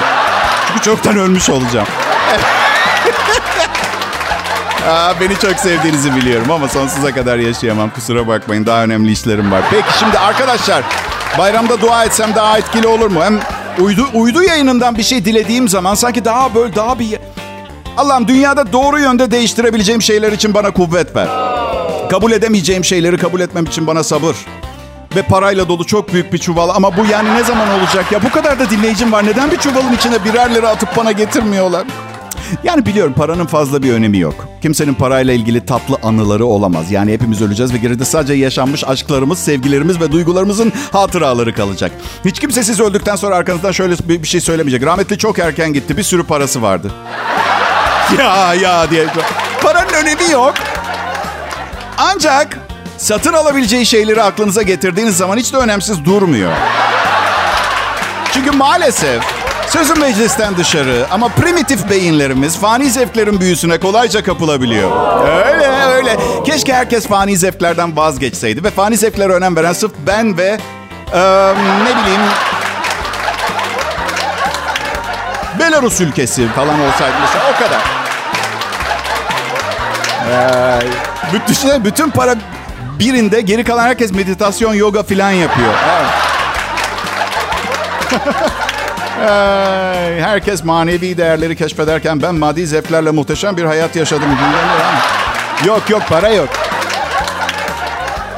Çünkü 0.68 0.82
çoktan 0.82 1.18
ölmüş 1.18 1.50
olacağım. 1.50 1.88
Aa, 4.90 5.14
beni 5.22 5.40
çok 5.40 5.56
sevdiğinizi 5.60 6.16
biliyorum 6.16 6.52
ama 6.52 6.68
sonsuza 6.68 7.14
kadar 7.16 7.38
yaşayamam. 7.38 7.90
Kusura 7.90 8.28
bakmayın 8.28 8.66
daha 8.66 8.84
önemli 8.84 9.12
işlerim 9.12 9.52
var. 9.52 9.62
Peki 9.70 10.00
şimdi 10.00 10.20
arkadaşlar 10.20 10.84
bayramda 11.38 11.82
dua 11.82 12.06
etsem 12.06 12.36
daha 12.36 12.58
etkili 12.58 12.88
olur 12.88 13.08
mu? 13.12 13.24
Hem 13.24 13.40
uydu, 13.86 14.08
uydu 14.14 14.44
yayınından 14.44 14.98
bir 14.98 15.04
şey 15.04 15.26
dilediğim 15.26 15.70
zaman 15.70 15.96
sanki 15.96 16.26
daha 16.26 16.56
böyle 16.56 16.76
daha 16.76 17.00
bir... 17.00 17.20
Allah'ım 17.98 18.28
dünyada 18.28 18.74
doğru 18.74 19.00
yönde 19.00 19.32
değiştirebileceğim 19.32 20.02
şeyler 20.02 20.32
için 20.32 20.54
bana 20.54 20.72
kuvvet 20.72 21.16
ver. 21.16 21.28
Kabul 22.12 22.32
edemeyeceğim 22.32 22.86
şeyleri 22.86 23.18
kabul 23.18 23.40
etmem 23.40 23.66
için 23.66 23.88
bana 23.88 24.04
sabır. 24.04 24.36
Ve 25.16 25.22
parayla 25.22 25.68
dolu 25.68 25.86
çok 25.86 26.14
büyük 26.14 26.34
bir 26.34 26.38
çuval 26.38 26.70
ama 26.70 26.98
bu 26.98 27.06
yani 27.06 27.36
ne 27.36 27.44
zaman 27.44 27.70
olacak 27.70 28.12
ya? 28.12 28.24
Bu 28.24 28.30
kadar 28.32 28.60
da 28.60 28.70
dinleyicim 28.70 29.12
var. 29.12 29.26
Neden 29.26 29.52
bir 29.52 29.58
çuvalın 29.58 29.94
içine 29.94 30.26
birer 30.26 30.56
lira 30.56 30.70
atıp 30.70 30.98
bana 30.98 31.12
getirmiyorlar? 31.12 31.88
Yani 32.64 32.86
biliyorum 32.86 33.14
paranın 33.18 33.46
fazla 33.46 33.84
bir 33.84 33.94
önemi 33.94 34.18
yok. 34.20 34.48
Kimsenin 34.62 34.94
parayla 34.94 35.34
ilgili 35.34 35.66
tatlı 35.66 35.98
anıları 36.04 36.46
olamaz. 36.46 36.92
Yani 36.92 37.14
hepimiz 37.14 37.42
öleceğiz 37.42 37.74
ve 37.74 37.78
geride 37.78 38.06
sadece 38.06 38.34
yaşanmış 38.34 38.84
aşklarımız, 38.88 39.40
sevgilerimiz 39.40 40.02
ve 40.02 40.12
duygularımızın 40.12 40.74
hatıraları 40.92 41.56
kalacak. 41.56 41.92
Hiç 42.26 42.40
kimse 42.40 42.64
siz 42.64 42.80
öldükten 42.80 43.16
sonra 43.16 43.36
arkanızdan 43.36 43.72
şöyle 43.72 43.96
bir 44.10 44.28
şey 44.28 44.42
söylemeyecek. 44.42 44.86
Rahmetli 44.86 45.18
çok 45.18 45.40
erken 45.40 45.74
gitti. 45.74 45.98
Bir 45.98 46.04
sürü 46.04 46.24
parası 46.24 46.62
vardı. 46.62 46.92
ya 48.20 48.54
ya 48.54 48.92
diye. 48.92 49.08
Paranın 49.62 49.94
önemi 49.94 50.32
yok. 50.32 50.54
Ancak 51.98 52.58
satın 52.98 53.34
alabileceği 53.34 53.86
şeyleri 53.86 54.24
aklınıza 54.24 54.62
getirdiğiniz 54.62 55.18
zaman 55.18 55.38
hiç 55.38 55.54
de 55.54 55.58
önemsiz 55.58 56.06
durmuyor. 56.06 56.52
Çünkü 58.34 58.52
maalesef 58.52 59.24
sözüm 59.68 60.00
meclisten 60.00 60.58
dışarı 60.58 61.06
ama 61.12 61.28
primitif 61.28 61.90
beyinlerimiz 61.90 62.58
fani 62.58 62.90
zevklerin 62.90 63.40
büyüsüne 63.40 63.80
kolayca 63.80 64.24
kapılabiliyor. 64.24 64.92
Öyle 65.46 65.68
öyle. 65.68 66.18
Keşke 66.46 66.74
herkes 66.74 67.08
fani 67.08 67.38
zevklerden 67.38 67.98
vazgeçseydi 67.98 68.64
ve 68.64 68.70
fani 68.70 68.98
zevklere 68.98 69.34
önem 69.34 69.56
veren 69.56 69.74
sırf 69.74 69.92
ben 70.08 70.38
ve 70.38 70.58
e, 71.14 71.20
ne 71.84 72.02
bileyim 72.02 72.22
Belarus 75.60 76.02
ülkesi 76.02 76.48
falan 76.48 76.80
olsaydı 76.80 77.16
mesela 77.22 77.44
o 77.56 77.64
kadar. 77.64 77.82
Ee, 80.30 81.11
Bütün, 81.34 81.86
bütün 81.86 82.10
para 82.10 82.36
birinde 83.00 83.42
geri 83.42 83.64
kalan 83.64 83.84
herkes 83.84 84.14
meditasyon, 84.14 84.74
yoga 84.74 85.04
falan 85.04 85.32
yapıyor. 85.32 85.74
Evet. 85.90 86.10
herkes 90.22 90.64
manevi 90.64 91.18
değerleri 91.18 91.56
keşfederken 91.56 92.22
ben 92.22 92.36
maddi 92.36 92.68
zevklerle 92.68 93.12
muhteşem 93.12 93.58
bir 93.58 93.64
hayat 93.64 93.96
yaşadım. 93.96 94.30
Yok 95.66 95.90
yok 95.90 96.02
para 96.10 96.30
yok. 96.30 96.50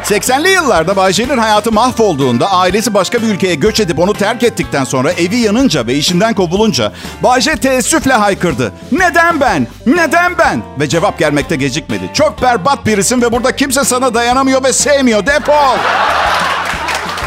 80'li 0.03 0.49
yıllarda 0.49 0.95
Bayce'nin 0.95 1.37
hayatı 1.37 1.71
mahvolduğunda 1.71 2.51
ailesi 2.51 2.93
başka 2.93 3.21
bir 3.21 3.27
ülkeye 3.27 3.55
göç 3.55 3.79
edip 3.79 3.99
onu 3.99 4.13
terk 4.13 4.43
ettikten 4.43 4.83
sonra 4.83 5.11
evi 5.11 5.35
yanınca 5.37 5.87
ve 5.87 5.93
işinden 5.93 6.33
kovulunca 6.33 6.91
Bayce 7.23 7.55
teessüfle 7.55 8.13
haykırdı. 8.13 8.73
Neden 8.91 9.39
ben? 9.39 9.67
Neden 9.85 10.37
ben? 10.37 10.61
Ve 10.79 10.89
cevap 10.89 11.19
gelmekte 11.19 11.55
gecikmedi. 11.55 12.03
Çok 12.13 12.41
berbat 12.41 12.85
birisin 12.85 13.21
ve 13.21 13.31
burada 13.31 13.55
kimse 13.55 13.83
sana 13.83 14.13
dayanamıyor 14.13 14.63
ve 14.63 14.73
sevmiyor. 14.73 15.25
Defol! 15.25 15.77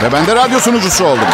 ve 0.02 0.12
ben 0.12 0.26
de 0.26 0.36
radyo 0.36 0.60
sunucusu 0.60 1.04
oldum. 1.04 1.28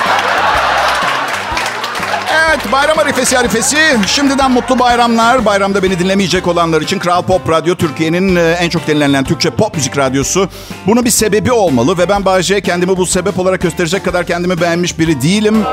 Evet, 2.53 2.73
bayram 2.73 2.99
arifesi 2.99 3.39
arifesi. 3.39 3.77
Şimdiden 4.07 4.51
mutlu 4.51 4.79
bayramlar. 4.79 5.45
Bayramda 5.45 5.83
beni 5.83 5.99
dinlemeyecek 5.99 6.47
olanlar 6.47 6.81
için 6.81 6.99
Kral 6.99 7.23
Pop 7.23 7.51
Radyo 7.51 7.75
Türkiye'nin 7.75 8.37
e, 8.37 8.57
en 8.61 8.69
çok 8.69 8.87
dinlenen 8.87 9.25
Türkçe 9.25 9.51
pop 9.51 9.75
müzik 9.75 9.99
radyosu. 9.99 10.49
Bunun 10.87 11.05
bir 11.05 11.11
sebebi 11.11 11.53
olmalı 11.53 11.99
ve 11.99 12.09
ben 12.09 12.25
Bayce'ye 12.25 12.61
kendimi 12.61 12.97
bu 12.97 13.07
sebep 13.07 13.39
olarak 13.39 13.61
gösterecek 13.61 14.05
kadar 14.05 14.27
kendimi 14.27 14.61
beğenmiş 14.61 14.99
biri 14.99 15.23
değilim. 15.23 15.65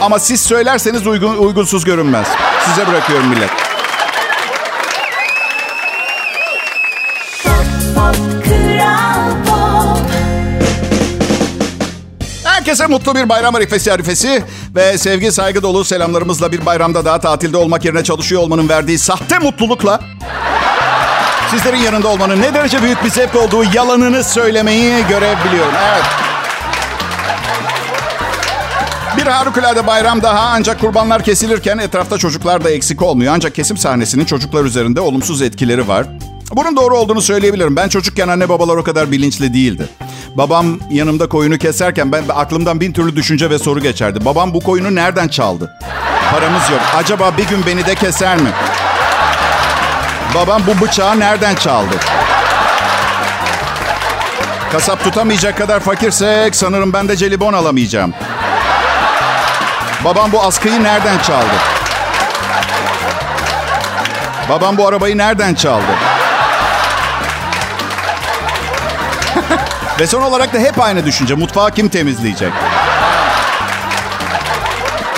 Ama 0.00 0.18
siz 0.18 0.40
söylerseniz 0.40 1.06
uygun, 1.06 1.36
uygunsuz 1.36 1.84
görünmez. 1.84 2.26
Size 2.66 2.86
bırakıyorum 2.86 3.28
millet. 3.28 3.77
Herkese 12.68 12.86
mutlu 12.86 13.14
bir 13.14 13.28
bayram 13.28 13.54
arifesi 13.54 13.92
arifesi 13.92 14.42
ve 14.74 14.98
sevgi 14.98 15.32
saygı 15.32 15.62
dolu 15.62 15.84
selamlarımızla 15.84 16.52
bir 16.52 16.66
bayramda 16.66 17.04
daha 17.04 17.20
tatilde 17.20 17.56
olmak 17.56 17.84
yerine 17.84 18.04
çalışıyor 18.04 18.42
olmanın 18.42 18.68
verdiği 18.68 18.98
sahte 18.98 19.38
mutlulukla 19.38 20.00
sizlerin 21.50 21.76
yanında 21.76 22.08
olmanın 22.08 22.42
ne 22.42 22.54
derece 22.54 22.82
büyük 22.82 23.04
bir 23.04 23.10
zevk 23.10 23.36
olduğu 23.36 23.64
yalanını 23.74 24.24
söylemeyi 24.24 25.06
görebiliyorum. 25.08 25.74
Evet. 25.92 26.04
Bir 29.16 29.26
harikulade 29.26 29.86
bayram 29.86 30.22
daha 30.22 30.40
ancak 30.40 30.80
kurbanlar 30.80 31.24
kesilirken 31.24 31.78
etrafta 31.78 32.18
çocuklar 32.18 32.64
da 32.64 32.70
eksik 32.70 33.02
olmuyor. 33.02 33.32
Ancak 33.36 33.54
kesim 33.54 33.76
sahnesinin 33.76 34.24
çocuklar 34.24 34.64
üzerinde 34.64 35.00
olumsuz 35.00 35.42
etkileri 35.42 35.88
var. 35.88 36.06
Bunun 36.52 36.76
doğru 36.76 36.96
olduğunu 36.96 37.22
söyleyebilirim. 37.22 37.76
Ben 37.76 37.88
çocukken 37.88 38.28
anne 38.28 38.48
babalar 38.48 38.76
o 38.76 38.82
kadar 38.82 39.10
bilinçli 39.10 39.54
değildi. 39.54 39.88
Babam 40.34 40.78
yanımda 40.90 41.28
koyunu 41.28 41.58
keserken 41.58 42.12
ben 42.12 42.24
aklımdan 42.34 42.80
bin 42.80 42.92
türlü 42.92 43.16
düşünce 43.16 43.50
ve 43.50 43.58
soru 43.58 43.80
geçerdi. 43.80 44.24
Babam 44.24 44.54
bu 44.54 44.60
koyunu 44.60 44.94
nereden 44.94 45.28
çaldı? 45.28 45.76
Paramız 46.30 46.70
yok. 46.70 46.80
Acaba 46.96 47.36
bir 47.36 47.46
gün 47.46 47.66
beni 47.66 47.86
de 47.86 47.94
keser 47.94 48.36
mi? 48.36 48.50
Babam 50.34 50.62
bu 50.66 50.86
bıçağı 50.86 51.20
nereden 51.20 51.54
çaldı? 51.54 51.94
Kasap 54.72 55.04
tutamayacak 55.04 55.58
kadar 55.58 55.80
fakirsek 55.80 56.56
sanırım 56.56 56.92
ben 56.92 57.08
de 57.08 57.16
celibon 57.16 57.52
alamayacağım. 57.52 58.14
Babam 60.04 60.32
bu 60.32 60.42
askıyı 60.42 60.82
nereden 60.82 61.18
çaldı? 61.18 61.54
Babam 64.48 64.76
bu 64.76 64.86
arabayı 64.86 65.18
nereden 65.18 65.54
çaldı? 65.54 66.17
Ve 70.00 70.06
son 70.06 70.22
olarak 70.22 70.54
da 70.54 70.58
hep 70.58 70.80
aynı 70.80 71.06
düşünce. 71.06 71.34
Mutfağı 71.34 71.70
kim 71.70 71.88
temizleyecek? 71.88 72.52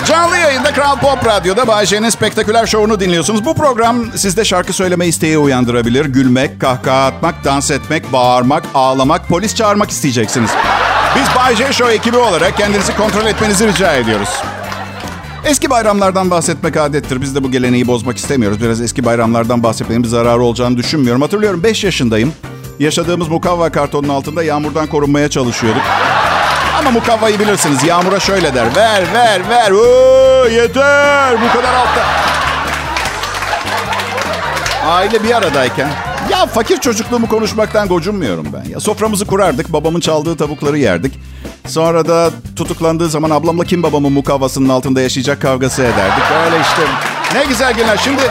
Canlı 0.05 0.37
yayında 0.37 0.73
Kral 0.73 0.99
Pop 0.99 1.25
Radyo'da 1.25 1.67
Bayşe'nin 1.67 2.09
spektaküler 2.09 2.65
şovunu 2.65 2.99
dinliyorsunuz. 2.99 3.45
Bu 3.45 3.55
program 3.55 4.05
sizde 4.15 4.45
şarkı 4.45 4.73
söyleme 4.73 5.07
isteği 5.07 5.37
uyandırabilir. 5.37 6.05
Gülmek, 6.05 6.61
kahkaha 6.61 7.05
atmak, 7.05 7.43
dans 7.43 7.71
etmek, 7.71 8.13
bağırmak, 8.13 8.63
ağlamak, 8.73 9.27
polis 9.27 9.55
çağırmak 9.55 9.91
isteyeceksiniz. 9.91 10.51
Biz 11.15 11.35
Bayşe 11.35 11.73
Show 11.73 11.93
ekibi 11.93 12.17
olarak 12.17 12.57
kendinizi 12.57 12.95
kontrol 12.95 13.25
etmenizi 13.25 13.67
rica 13.67 13.95
ediyoruz. 13.95 14.29
Eski 15.45 15.69
bayramlardan 15.69 16.31
bahsetmek 16.31 16.77
adettir. 16.77 17.21
Biz 17.21 17.35
de 17.35 17.43
bu 17.43 17.51
geleneği 17.51 17.87
bozmak 17.87 18.17
istemiyoruz. 18.17 18.61
Biraz 18.61 18.81
eski 18.81 19.05
bayramlardan 19.05 19.63
bahsetmenin 19.63 20.03
bir 20.03 20.07
zararı 20.07 20.41
olacağını 20.41 20.77
düşünmüyorum. 20.77 21.21
Hatırlıyorum 21.21 21.63
5 21.63 21.83
yaşındayım. 21.83 22.33
Yaşadığımız 22.81 23.27
mukavva 23.27 23.69
kartonun 23.69 24.09
altında 24.09 24.43
yağmurdan 24.43 24.87
korunmaya 24.87 25.29
çalışıyorduk. 25.29 25.81
Ama 26.79 26.91
mukavvayı 26.91 27.39
bilirsiniz. 27.39 27.83
Yağmura 27.83 28.19
şöyle 28.19 28.53
der. 28.55 28.75
Ver, 28.75 29.03
ver, 29.13 29.49
ver. 29.49 29.71
Oo, 29.71 30.47
yeter. 30.47 31.33
Bu 31.41 31.57
kadar 31.57 31.73
altta. 31.73 32.05
Aile 34.87 35.23
bir 35.23 35.37
aradayken. 35.37 35.89
Ya 36.29 36.45
fakir 36.45 36.77
çocukluğumu 36.77 37.29
konuşmaktan 37.29 37.87
gocunmuyorum 37.87 38.47
ben. 38.53 38.69
Ya 38.69 38.79
soframızı 38.79 39.25
kurardık. 39.25 39.73
Babamın 39.73 39.99
çaldığı 39.99 40.37
tavukları 40.37 40.77
yerdik. 40.77 41.19
Sonra 41.67 42.07
da 42.07 42.29
tutuklandığı 42.55 43.09
zaman 43.09 43.29
ablamla 43.29 43.63
kim 43.63 43.83
babamın 43.83 44.11
mukavvasının 44.11 44.69
altında 44.69 45.01
yaşayacak 45.01 45.41
kavgası 45.41 45.81
ederdik. 45.81 46.23
Öyle 46.45 46.61
işte. 46.61 46.81
Ne 47.33 47.45
güzel 47.45 47.73
günler. 47.73 47.97
Şimdi 47.97 48.21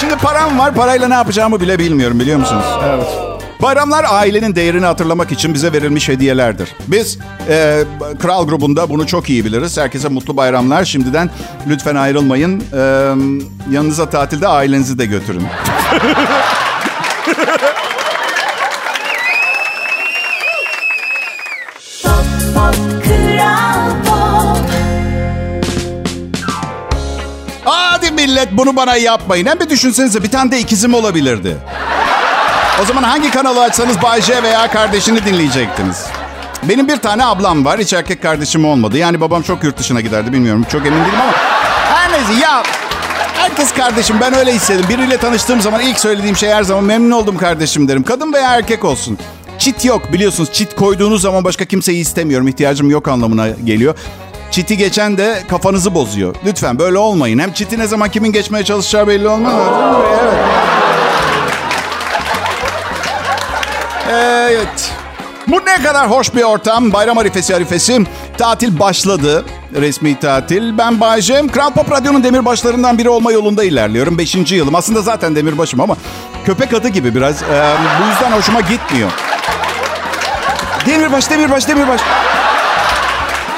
Şimdi 0.00 0.16
param 0.16 0.58
var. 0.58 0.74
Parayla 0.74 1.08
ne 1.08 1.14
yapacağımı 1.14 1.60
bile 1.60 1.78
bilmiyorum 1.78 2.20
biliyor 2.20 2.38
musunuz? 2.38 2.64
Evet. 2.84 3.35
Bayramlar 3.62 4.04
ailenin 4.08 4.54
değerini 4.54 4.84
hatırlamak 4.86 5.32
için 5.32 5.54
bize 5.54 5.72
verilmiş 5.72 6.08
hediyelerdir. 6.08 6.68
Biz 6.88 7.18
e, 7.48 7.84
Kral 8.18 8.48
grubunda 8.48 8.88
bunu 8.90 9.06
çok 9.06 9.30
iyi 9.30 9.44
biliriz. 9.44 9.78
Herkese 9.78 10.08
mutlu 10.08 10.36
bayramlar. 10.36 10.84
Şimdiden 10.84 11.30
lütfen 11.68 11.94
ayrılmayın. 11.94 12.60
E, 12.60 12.78
yanınıza 13.72 14.10
tatilde 14.10 14.48
ailenizi 14.48 14.98
de 14.98 15.06
götürün. 15.06 15.42
Millet 28.26 28.52
bunu 28.52 28.76
bana 28.76 28.96
yapmayın. 28.96 29.46
Hem 29.46 29.60
bir 29.60 29.70
düşünsenize 29.70 30.22
bir 30.22 30.30
tane 30.30 30.50
de 30.50 30.60
ikizim 30.60 30.94
olabilirdi. 30.94 31.56
O 32.82 32.84
zaman 32.84 33.02
hangi 33.02 33.30
kanalı 33.30 33.62
açsanız 33.62 34.02
Bay 34.02 34.22
J 34.22 34.42
veya 34.42 34.70
kardeşini 34.70 35.24
dinleyecektiniz. 35.24 36.06
Benim 36.62 36.88
bir 36.88 36.96
tane 36.96 37.24
ablam 37.24 37.64
var. 37.64 37.80
Hiç 37.80 37.92
erkek 37.92 38.22
kardeşim 38.22 38.64
olmadı. 38.64 38.98
Yani 38.98 39.20
babam 39.20 39.42
çok 39.42 39.64
yurt 39.64 39.78
dışına 39.78 40.00
giderdi 40.00 40.32
bilmiyorum. 40.32 40.66
Çok 40.72 40.86
emin 40.86 41.00
değilim 41.04 41.20
ama. 41.22 41.32
Her 41.94 42.12
neyse 42.12 42.32
ya 42.42 42.62
herkes 43.34 43.72
kardeşim. 43.72 44.16
Ben 44.20 44.34
öyle 44.34 44.54
hissettim. 44.54 44.86
Biriyle 44.88 45.16
tanıştığım 45.16 45.60
zaman 45.60 45.80
ilk 45.80 45.98
söylediğim 46.00 46.36
şey 46.36 46.50
her 46.50 46.62
zaman 46.62 46.84
memnun 46.84 47.10
oldum 47.10 47.36
kardeşim 47.36 47.88
derim. 47.88 48.02
Kadın 48.02 48.32
veya 48.32 48.54
erkek 48.54 48.84
olsun. 48.84 49.18
Çit 49.58 49.84
yok 49.84 50.12
biliyorsunuz. 50.12 50.52
Çit 50.52 50.76
koyduğunuz 50.76 51.22
zaman 51.22 51.44
başka 51.44 51.64
kimseyi 51.64 52.00
istemiyorum. 52.00 52.48
İhtiyacım 52.48 52.90
yok 52.90 53.08
anlamına 53.08 53.48
geliyor. 53.48 53.94
Çiti 54.50 54.76
geçen 54.76 55.16
de 55.18 55.42
kafanızı 55.48 55.94
bozuyor. 55.94 56.34
Lütfen 56.44 56.78
böyle 56.78 56.98
olmayın. 56.98 57.38
Hem 57.38 57.52
çiti 57.52 57.78
ne 57.78 57.86
zaman 57.86 58.08
kimin 58.08 58.32
geçmeye 58.32 58.64
çalışacağı 58.64 59.08
belli 59.08 59.28
olmaz. 59.28 59.54
Evet. 60.22 60.35
Evet. 64.10 64.92
Bu 65.48 65.56
ne 65.66 65.82
kadar 65.82 66.10
hoş 66.10 66.34
bir 66.34 66.42
ortam. 66.42 66.92
Bayram 66.92 67.18
arifesi 67.18 67.56
arifesi. 67.56 68.06
Tatil 68.38 68.78
başladı. 68.78 69.44
Resmi 69.74 70.18
tatil. 70.18 70.78
Ben 70.78 71.00
Baycem. 71.00 71.48
Kral 71.48 71.72
Pop 71.72 71.90
Radyo'nun 71.90 72.24
demirbaşlarından 72.24 72.98
biri 72.98 73.08
olma 73.08 73.32
yolunda 73.32 73.64
ilerliyorum. 73.64 74.18
Beşinci 74.18 74.54
yılım. 74.54 74.74
Aslında 74.74 75.02
zaten 75.02 75.36
demirbaşım 75.36 75.80
ama 75.80 75.96
köpek 76.46 76.74
adı 76.74 76.88
gibi 76.88 77.14
biraz. 77.14 77.42
Ee, 77.42 77.46
bu 78.02 78.08
yüzden 78.08 78.32
hoşuma 78.36 78.60
gitmiyor. 78.60 79.10
Demirbaş, 80.86 81.30
demirbaş, 81.30 81.68
demirbaş. 81.68 82.00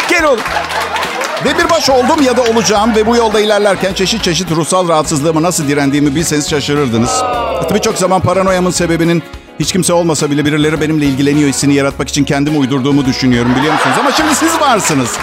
Gel 0.09 0.25
oğlum. 0.25 0.41
Demirbaş 1.45 1.91
oldum 1.91 2.23
ya 2.23 2.37
da 2.37 2.43
olacağım 2.43 2.97
ve 2.97 3.07
bu 3.07 3.17
yolda 3.17 3.41
ilerlerken 3.41 3.95
çeşit 3.95 4.23
çeşit 4.23 4.51
ruhsal 4.51 4.89
rahatsızlığıma 4.89 5.43
nasıl 5.43 5.69
direndiğimi 5.69 6.15
bilseniz 6.15 6.51
şaşırırdınız. 6.51 7.23
Tabii 7.69 7.81
çok 7.81 7.99
zaman 7.99 8.21
paranoyamın 8.21 8.71
sebebinin 8.71 9.23
hiç 9.61 9.73
kimse 9.73 9.93
olmasa 9.93 10.31
bile 10.31 10.45
birileri 10.45 10.81
benimle 10.81 11.07
ilgileniyor 11.07 11.49
hissini 11.49 11.75
yaratmak 11.75 12.09
için 12.09 12.25
kendimi 12.25 12.59
uydurduğumu 12.59 13.07
düşünüyorum 13.07 13.55
biliyor 13.57 13.73
musunuz? 13.75 13.97
Ama 14.01 14.13
şimdi 14.13 14.35
siz 14.35 14.61
varsınız. 14.61 15.17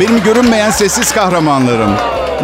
Benim 0.00 0.22
görünmeyen 0.22 0.70
sessiz 0.70 1.12
kahramanlarım. 1.12 1.90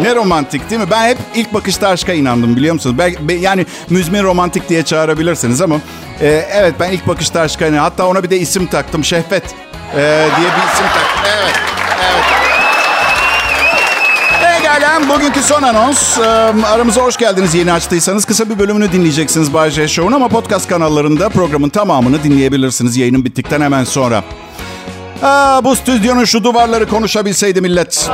Ne 0.01 0.15
romantik 0.15 0.69
değil 0.69 0.81
mi? 0.81 0.87
Ben 0.91 1.07
hep 1.09 1.17
ilk 1.35 1.53
bakışta 1.53 1.87
aşka 1.87 2.13
inandım 2.13 2.55
biliyor 2.55 2.73
musunuz? 2.73 2.95
Ben, 2.97 3.37
yani 3.37 3.65
müzmin 3.89 4.23
romantik 4.23 4.69
diye 4.69 4.83
çağırabilirsiniz 4.83 5.61
ama... 5.61 5.75
E, 6.21 6.27
evet 6.53 6.75
ben 6.79 6.91
ilk 6.91 7.07
bakışta 7.07 7.41
aşka 7.41 7.65
inandım. 7.65 7.83
Hatta 7.83 8.07
ona 8.07 8.23
bir 8.23 8.29
de 8.29 8.37
isim 8.39 8.65
taktım. 8.65 9.03
Şehvet 9.03 9.43
e, 9.95 10.27
diye 10.37 10.47
bir 10.47 10.73
isim 10.73 10.85
taktım. 10.85 11.31
Evet. 11.37 11.55
Pekala, 14.75 15.09
bugünkü 15.09 15.41
son 15.41 15.63
anons. 15.63 16.19
Aramıza 16.65 17.01
hoş 17.01 17.17
geldiniz 17.17 17.55
yeni 17.55 17.73
açtıysanız. 17.73 18.25
Kısa 18.25 18.49
bir 18.49 18.59
bölümünü 18.59 18.91
dinleyeceksiniz 18.91 19.53
Bay 19.53 19.69
J 19.71 19.87
Show'un 19.87 20.15
ama 20.15 20.27
podcast 20.27 20.69
kanallarında 20.69 21.29
programın 21.29 21.69
tamamını 21.69 22.23
dinleyebilirsiniz 22.23 22.97
yayının 22.97 23.25
bittikten 23.25 23.61
hemen 23.61 23.83
sonra. 23.83 24.23
Aa, 25.23 25.63
bu 25.63 25.75
stüdyonun 25.75 26.25
şu 26.25 26.43
duvarları 26.43 26.89
konuşabilseydi 26.89 27.61
millet. 27.61 28.09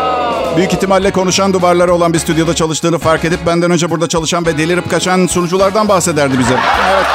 Büyük 0.58 0.74
ihtimalle 0.74 1.12
konuşan 1.12 1.54
duvarları 1.54 1.94
olan 1.94 2.14
bir 2.14 2.20
stüdyoda 2.20 2.56
çalıştığını 2.56 3.00
fark 3.00 3.26
edip 3.26 3.46
benden 3.46 3.72
önce 3.72 3.90
burada 3.90 4.08
çalışan 4.08 4.46
ve 4.46 4.58
delirip 4.58 4.90
kaçan 4.90 5.28
sunuculardan 5.28 5.88
bahsederdi 5.88 6.40
bize. 6.40 6.54
Evet. 6.94 7.06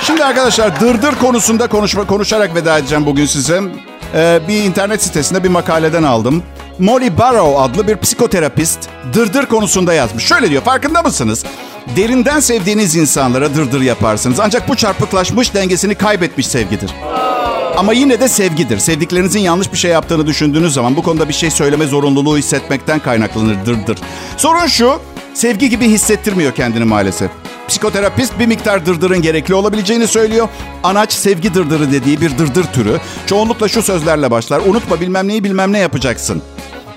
Şimdi 0.00 0.24
arkadaşlar 0.24 0.80
dırdır 0.80 1.14
konusunda 1.14 1.66
konuşma, 1.66 2.06
konuşarak 2.06 2.54
veda 2.54 2.78
edeceğim 2.78 3.06
bugün 3.06 3.26
size. 3.26 3.62
Ee, 4.14 4.40
bir 4.48 4.64
internet 4.64 5.02
sitesinde 5.02 5.44
bir 5.44 5.48
makaleden 5.48 6.02
aldım. 6.02 6.42
Molly 6.80 7.18
Barrow 7.18 7.58
adlı 7.58 7.88
bir 7.88 7.96
psikoterapist 7.96 8.78
dırdır 9.14 9.46
konusunda 9.46 9.94
yazmış. 9.94 10.24
Şöyle 10.24 10.50
diyor 10.50 10.62
farkında 10.62 11.02
mısınız? 11.02 11.44
Derinden 11.96 12.40
sevdiğiniz 12.40 12.96
insanlara 12.96 13.54
dırdır 13.54 13.80
yaparsınız. 13.80 14.40
Ancak 14.40 14.68
bu 14.68 14.76
çarpıklaşmış 14.76 15.54
dengesini 15.54 15.94
kaybetmiş 15.94 16.46
sevgidir. 16.46 16.90
Ama 17.76 17.92
yine 17.92 18.20
de 18.20 18.28
sevgidir. 18.28 18.78
Sevdiklerinizin 18.78 19.40
yanlış 19.40 19.72
bir 19.72 19.78
şey 19.78 19.90
yaptığını 19.90 20.26
düşündüğünüz 20.26 20.74
zaman 20.74 20.96
bu 20.96 21.02
konuda 21.02 21.28
bir 21.28 21.34
şey 21.34 21.50
söyleme 21.50 21.86
zorunluluğu 21.86 22.38
hissetmekten 22.38 22.98
kaynaklanır 22.98 23.66
dırdır. 23.66 23.98
Sorun 24.36 24.66
şu, 24.66 25.00
sevgi 25.34 25.70
gibi 25.70 25.88
hissettirmiyor 25.88 26.54
kendini 26.54 26.84
maalesef. 26.84 27.30
Psikoterapist 27.70 28.38
bir 28.38 28.46
miktar 28.46 28.86
dırdırın 28.86 29.22
gerekli 29.22 29.54
olabileceğini 29.54 30.06
söylüyor. 30.06 30.48
Anaç 30.82 31.12
sevgi 31.12 31.54
dırdırı 31.54 31.92
dediği 31.92 32.20
bir 32.20 32.38
dırdır 32.38 32.64
türü. 32.64 33.00
Çoğunlukla 33.26 33.68
şu 33.68 33.82
sözlerle 33.82 34.30
başlar. 34.30 34.60
Unutma 34.66 35.00
bilmem 35.00 35.28
neyi 35.28 35.44
bilmem 35.44 35.72
ne 35.72 35.78
yapacaksın. 35.78 36.42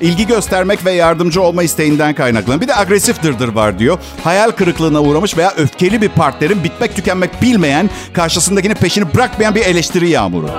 İlgi 0.02 0.28
göstermek 0.28 0.86
ve 0.86 0.92
yardımcı 0.92 1.42
olma 1.42 1.64
isteğinden 1.64 2.14
kaynaklanır. 2.14 2.62
Bir 2.62 2.68
de 2.68 2.76
agresif 2.76 3.24
dırdır 3.24 3.48
var 3.48 3.80
diyor. 3.80 3.98
Hayal 4.24 4.52
kırıklığına 4.52 5.02
uğramış 5.02 5.38
veya 5.38 5.54
öfkeli 5.58 6.02
bir 6.02 6.10
partnerin 6.10 6.64
bitmek 6.64 6.96
tükenmek 6.96 7.42
bilmeyen, 7.42 7.90
karşısındakinin 8.14 8.76
peşini 8.76 9.14
bırakmayan 9.14 9.56
bir 9.56 9.66
eleştiri 9.66 10.10
yağmuru. 10.10 10.50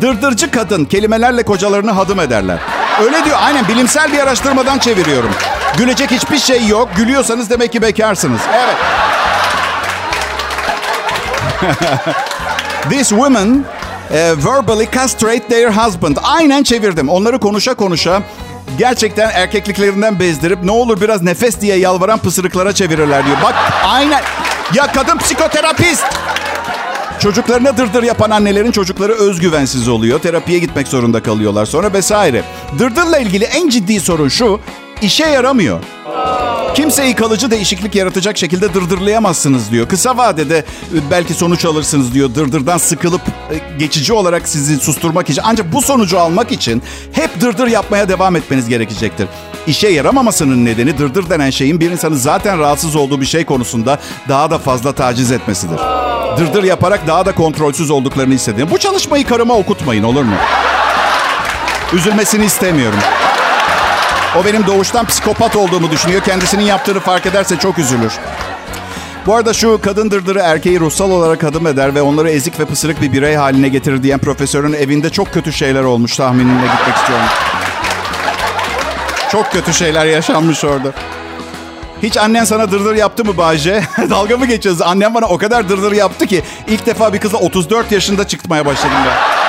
Dırdırcı 0.00 0.50
kadın 0.50 0.84
kelimelerle 0.84 1.42
kocalarını 1.42 1.90
hadım 1.90 2.20
ederler. 2.20 2.58
Öyle 3.02 3.24
diyor. 3.24 3.36
Aynen 3.40 3.68
bilimsel 3.68 4.12
bir 4.12 4.18
araştırmadan 4.18 4.78
çeviriyorum. 4.78 5.30
Gülecek 5.78 6.10
hiçbir 6.10 6.38
şey 6.38 6.66
yok. 6.66 6.88
Gülüyorsanız 6.96 7.50
demek 7.50 7.72
ki 7.72 7.82
bekarsınız. 7.82 8.40
Evet. 8.54 8.76
These 12.90 13.08
women 13.08 13.64
uh, 14.10 14.16
verbally 14.46 14.88
castrate 14.94 15.48
their 15.48 15.70
husband. 15.70 16.16
Aynen 16.22 16.62
çevirdim. 16.62 17.08
Onları 17.08 17.38
konuşa 17.38 17.74
konuşa 17.74 18.22
gerçekten 18.78 19.30
erkekliklerinden 19.30 20.20
bezdirip 20.20 20.62
ne 20.62 20.70
olur 20.70 21.00
biraz 21.00 21.22
nefes 21.22 21.60
diye 21.60 21.76
yalvaran 21.76 22.18
pısırıklara 22.18 22.72
çevirirler 22.72 23.26
diyor. 23.26 23.36
Bak 23.42 23.54
aynen. 23.84 24.22
Ya 24.74 24.92
kadın 24.92 25.18
psikoterapist. 25.18 26.04
Çocuklarına 27.20 27.76
dırdır 27.76 28.02
yapan 28.02 28.30
annelerin 28.30 28.72
çocukları 28.72 29.12
özgüvensiz 29.12 29.88
oluyor. 29.88 30.20
Terapiye 30.20 30.58
gitmek 30.58 30.88
zorunda 30.88 31.22
kalıyorlar 31.22 31.66
sonra 31.66 31.92
vesaire. 31.92 32.42
Dırdırla 32.78 33.18
ilgili 33.18 33.44
en 33.44 33.68
ciddi 33.68 34.00
sorun 34.00 34.28
şu. 34.28 34.60
İşe 35.04 35.26
yaramıyor. 35.26 35.80
Kimseyi 36.74 37.14
kalıcı 37.14 37.50
değişiklik 37.50 37.94
yaratacak 37.94 38.38
şekilde 38.38 38.74
dırdırlayamazsınız 38.74 39.70
diyor. 39.70 39.88
Kısa 39.88 40.16
vadede 40.16 40.58
e, 40.58 40.64
belki 41.10 41.34
sonuç 41.34 41.64
alırsınız 41.64 42.14
diyor. 42.14 42.34
Dırdırdan 42.34 42.78
sıkılıp 42.78 43.20
e, 43.50 43.78
geçici 43.78 44.12
olarak 44.12 44.48
sizi 44.48 44.76
susturmak 44.76 45.30
için. 45.30 45.42
Ancak 45.44 45.72
bu 45.72 45.82
sonucu 45.82 46.20
almak 46.20 46.52
için 46.52 46.82
hep 47.12 47.40
dırdır 47.40 47.66
yapmaya 47.66 48.08
devam 48.08 48.36
etmeniz 48.36 48.68
gerekecektir. 48.68 49.28
İşe 49.66 49.88
yaramamasının 49.88 50.64
nedeni 50.64 50.98
dırdır 50.98 51.30
denen 51.30 51.50
şeyin 51.50 51.80
bir 51.80 51.90
insanı 51.90 52.16
zaten 52.16 52.58
rahatsız 52.58 52.96
olduğu 52.96 53.20
bir 53.20 53.26
şey 53.26 53.44
konusunda 53.44 53.98
daha 54.28 54.50
da 54.50 54.58
fazla 54.58 54.92
taciz 54.92 55.32
etmesidir. 55.32 55.78
Dırdır 56.38 56.64
yaparak 56.64 57.06
daha 57.06 57.26
da 57.26 57.34
kontrolsüz 57.34 57.90
olduklarını 57.90 58.34
hissediyor. 58.34 58.70
Bu 58.70 58.78
çalışmayı 58.78 59.26
karıma 59.26 59.54
okutmayın 59.54 60.02
olur 60.02 60.22
mu? 60.22 60.34
Üzülmesini 61.92 62.44
istemiyorum. 62.44 62.98
O 64.40 64.44
benim 64.44 64.66
doğuştan 64.66 65.06
psikopat 65.06 65.56
olduğumu 65.56 65.90
düşünüyor. 65.90 66.22
Kendisinin 66.22 66.64
yaptığını 66.64 67.00
fark 67.00 67.26
ederse 67.26 67.58
çok 67.58 67.78
üzülür. 67.78 68.12
Bu 69.26 69.34
arada 69.34 69.52
şu 69.52 69.80
kadın 69.82 70.10
dırdırı 70.10 70.38
erkeği 70.38 70.80
ruhsal 70.80 71.10
olarak 71.10 71.44
adım 71.44 71.66
eder 71.66 71.94
ve 71.94 72.02
onları 72.02 72.30
ezik 72.30 72.60
ve 72.60 72.64
pısırık 72.64 73.02
bir 73.02 73.12
birey 73.12 73.34
haline 73.34 73.68
getirir 73.68 74.02
diyen 74.02 74.18
profesörün 74.18 74.72
evinde 74.72 75.10
çok 75.10 75.32
kötü 75.32 75.52
şeyler 75.52 75.82
olmuş 75.82 76.16
tahminine 76.16 76.62
gitmek 76.62 76.96
istiyorum. 76.96 77.26
Çok 79.32 79.52
kötü 79.52 79.74
şeyler 79.74 80.06
yaşanmış 80.06 80.64
orada. 80.64 80.92
Hiç 82.02 82.16
annen 82.16 82.44
sana 82.44 82.70
dırdır 82.70 82.94
yaptı 82.94 83.24
mı 83.24 83.36
Bayce? 83.36 83.82
Dalga 84.10 84.36
mı 84.36 84.46
geçiyoruz? 84.46 84.82
Annem 84.82 85.14
bana 85.14 85.26
o 85.26 85.38
kadar 85.38 85.68
dırdır 85.68 85.92
yaptı 85.92 86.26
ki 86.26 86.42
ilk 86.66 86.86
defa 86.86 87.12
bir 87.12 87.18
kızla 87.18 87.38
34 87.38 87.92
yaşında 87.92 88.28
çıkmaya 88.28 88.66
başladım 88.66 88.98
ben. 89.06 89.43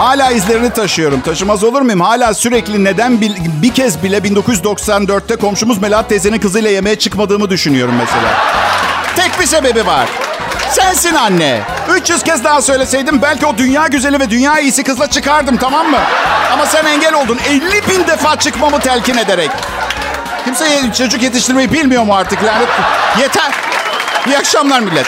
Hala 0.00 0.30
izlerini 0.30 0.70
taşıyorum. 0.70 1.20
Taşımaz 1.20 1.64
olur 1.64 1.80
muyum? 1.82 2.00
Hala 2.00 2.34
sürekli 2.34 2.84
neden 2.84 3.20
bir, 3.20 3.32
bir 3.62 3.74
kez 3.74 4.02
bile 4.02 4.18
1994'te 4.18 5.36
komşumuz 5.36 5.78
Melahat 5.82 6.08
teyzenin 6.08 6.38
kızıyla 6.38 6.70
yemeğe 6.70 6.98
çıkmadığımı 6.98 7.50
düşünüyorum 7.50 7.94
mesela. 7.98 8.34
Tek 9.16 9.40
bir 9.40 9.46
sebebi 9.46 9.86
var. 9.86 10.08
Sensin 10.70 11.14
anne. 11.14 11.60
300 11.96 12.22
kez 12.22 12.44
daha 12.44 12.62
söyleseydim 12.62 13.22
belki 13.22 13.46
o 13.46 13.58
dünya 13.58 13.86
güzeli 13.86 14.20
ve 14.20 14.30
dünya 14.30 14.58
iyisi 14.60 14.82
kızla 14.82 15.10
çıkardım 15.10 15.56
tamam 15.56 15.90
mı? 15.90 16.00
Ama 16.52 16.66
sen 16.66 16.84
engel 16.84 17.14
oldun. 17.14 17.38
50 17.48 17.60
bin 17.62 18.06
defa 18.06 18.36
çıkmamı 18.36 18.80
telkin 18.80 19.16
ederek. 19.16 19.50
Kimse 20.44 20.92
çocuk 20.98 21.22
yetiştirmeyi 21.22 21.72
bilmiyor 21.72 22.02
mu 22.02 22.14
artık 22.14 22.44
lanet? 22.44 22.68
Yeter. 23.20 23.52
İyi 24.26 24.38
akşamlar 24.38 24.80
millet. 24.80 25.06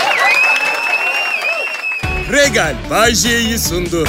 Regal 2.32 2.74
Bay 2.90 3.14
J'yi 3.14 3.58
sundu. 3.58 4.08